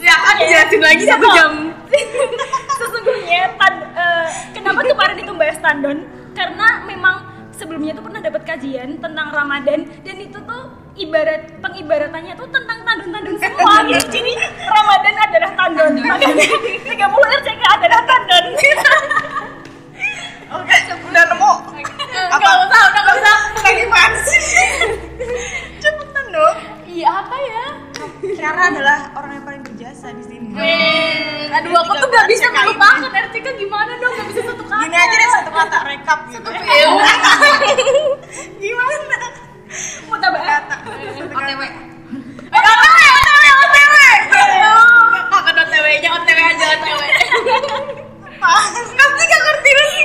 ya 0.02 0.14
kan 0.18 0.34
jelasin 0.42 0.82
lagi 0.82 1.04
satu 1.06 1.26
jam 1.30 1.52
sesungguhnya 2.82 3.54
tan- 3.54 3.86
eh, 3.94 4.26
kenapa 4.50 4.82
kemarin 4.82 5.16
itu 5.22 5.30
bahas 5.30 5.54
tandon 5.62 5.98
karena 6.34 6.82
memang 6.82 7.22
sebelumnya 7.62 7.94
tuh 7.94 8.02
pernah 8.02 8.18
dapat 8.18 8.42
kajian 8.42 8.98
tentang 8.98 9.30
Ramadan 9.30 9.86
dan 10.02 10.16
itu 10.18 10.34
tuh 10.42 10.62
ibarat 10.98 11.62
pengibaratannya 11.62 12.34
tuh 12.34 12.50
tentang 12.50 12.82
tandon-tandon 12.82 13.38
semua 13.38 13.74
gitu. 13.86 14.18
Jadi 14.18 14.34
Ramadan 14.66 15.14
adalah 15.14 15.50
tandon. 15.54 15.92
Makanya 16.02 16.46
30 16.90 17.38
RCK 17.38 17.62
adalah 17.62 18.00
tandon. 18.02 18.44
Oke, 20.58 20.74
udah 21.06 21.22
nemu. 21.30 21.52
apa? 22.12 22.36
nggak 22.42 22.56
usah 22.66 22.82
nggak 22.90 23.16
usah. 23.22 23.38
Lagi 23.62 23.86
mana 23.86 24.18
sih? 24.26 24.42
Cepetan 25.78 26.26
dong. 26.34 26.56
iya 26.90 27.08
apa 27.24 27.36
ya 27.40 27.81
Kiara 28.22 28.70
adalah 28.70 29.10
orang 29.18 29.34
yang 29.34 29.44
paling 29.44 29.62
berjasa 29.66 30.14
di 30.14 30.22
sini. 30.22 30.54
Eh, 30.54 31.50
aduh 31.50 31.74
aku 31.74 31.92
tuh 31.98 32.06
nggak 32.06 32.26
bisa 32.30 32.46
melupakan 32.48 33.10
RCK 33.10 33.46
gimana 33.58 33.92
dong 33.98 34.12
nggak 34.14 34.26
bisa 34.30 34.40
satu 34.46 34.62
kata 34.62 34.82
Gini 34.86 34.94
aja 34.94 35.14
deh 35.18 35.28
satu 35.34 35.50
kata 35.50 35.78
rekap 35.82 36.20
gitu. 36.30 36.48
Ya 36.54 36.86
udah. 36.86 37.16
Gimana? 38.62 39.16
mau 40.06 40.20
tambah 40.20 40.38
Kata. 40.38 40.76
OTW. 40.86 41.60
Eh, 41.64 42.60
OTW, 42.62 43.02
OTW, 43.18 43.46
OTW. 43.58 43.94
Aduh, 44.30 44.84
kakak 45.26 45.54
OTW 45.66 45.86
nya 45.98 46.10
OTW 46.14 46.38
aja 46.38 46.64
OTW. 46.78 47.00
Nanti 48.92 49.22
gak 49.24 49.42
ngerti 49.42 49.70
lagi, 49.72 50.00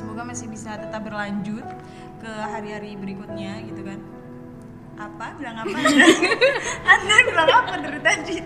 Semoga 0.00 0.24
masih 0.24 0.48
bisa 0.48 0.80
tetap 0.80 1.04
berlanjut 1.04 1.60
ke 2.24 2.32
hari-hari 2.48 2.96
berikutnya 2.96 3.60
gitu 3.68 3.84
kan. 3.84 4.00
Apa? 4.96 5.36
Bilang 5.36 5.60
apa? 5.60 5.76
Anda 6.88 7.16
bilang 7.28 7.50
apa 7.52 7.74
dari 7.84 8.00
tadi? 8.00 8.36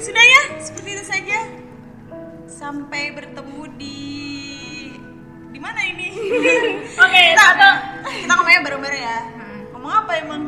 Sudah 0.00 0.24
ya, 0.24 0.42
seperti 0.56 0.88
itu 0.96 1.04
saja 1.04 1.38
sampai 2.48 3.12
bertemu 3.12 3.76
di 3.76 4.00
di 5.52 5.60
mana 5.60 5.84
ini? 5.84 6.16
Oke, 6.96 7.20
kita, 7.36 7.44
satu. 7.52 7.70
kita 8.24 8.32
ngomongnya 8.32 8.60
bareng-bareng 8.64 9.02
ya. 9.04 9.18
Ngomong 9.76 9.92
apa 10.00 10.12
emang? 10.16 10.42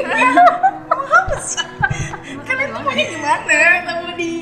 ngomong 0.92 1.08
apa 1.08 1.36
sih? 1.40 1.64
Kalian 2.44 2.68
tuh 2.68 2.84
maunya 2.84 3.04
gimana? 3.08 3.48
Ketemu 3.48 4.08
di 4.20 4.32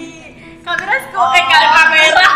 kamera 0.67 0.97
school. 1.07 1.31
Eh, 1.31 1.45
kamera. 1.47 2.27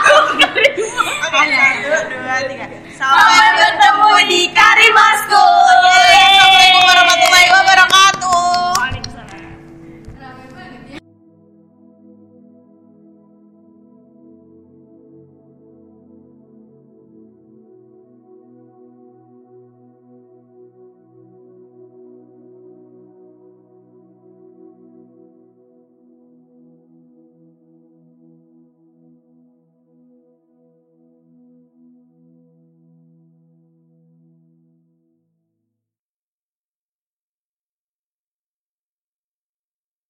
Oke, 0.72 1.64
satu, 1.85 2.16
dua, 2.16 2.37
tiga. 2.48 2.66
Sampai 2.96 3.48
bertemu 3.61 4.12
di 4.30 4.40
Karimasku. 4.56 5.44
Yeay. 5.85 6.32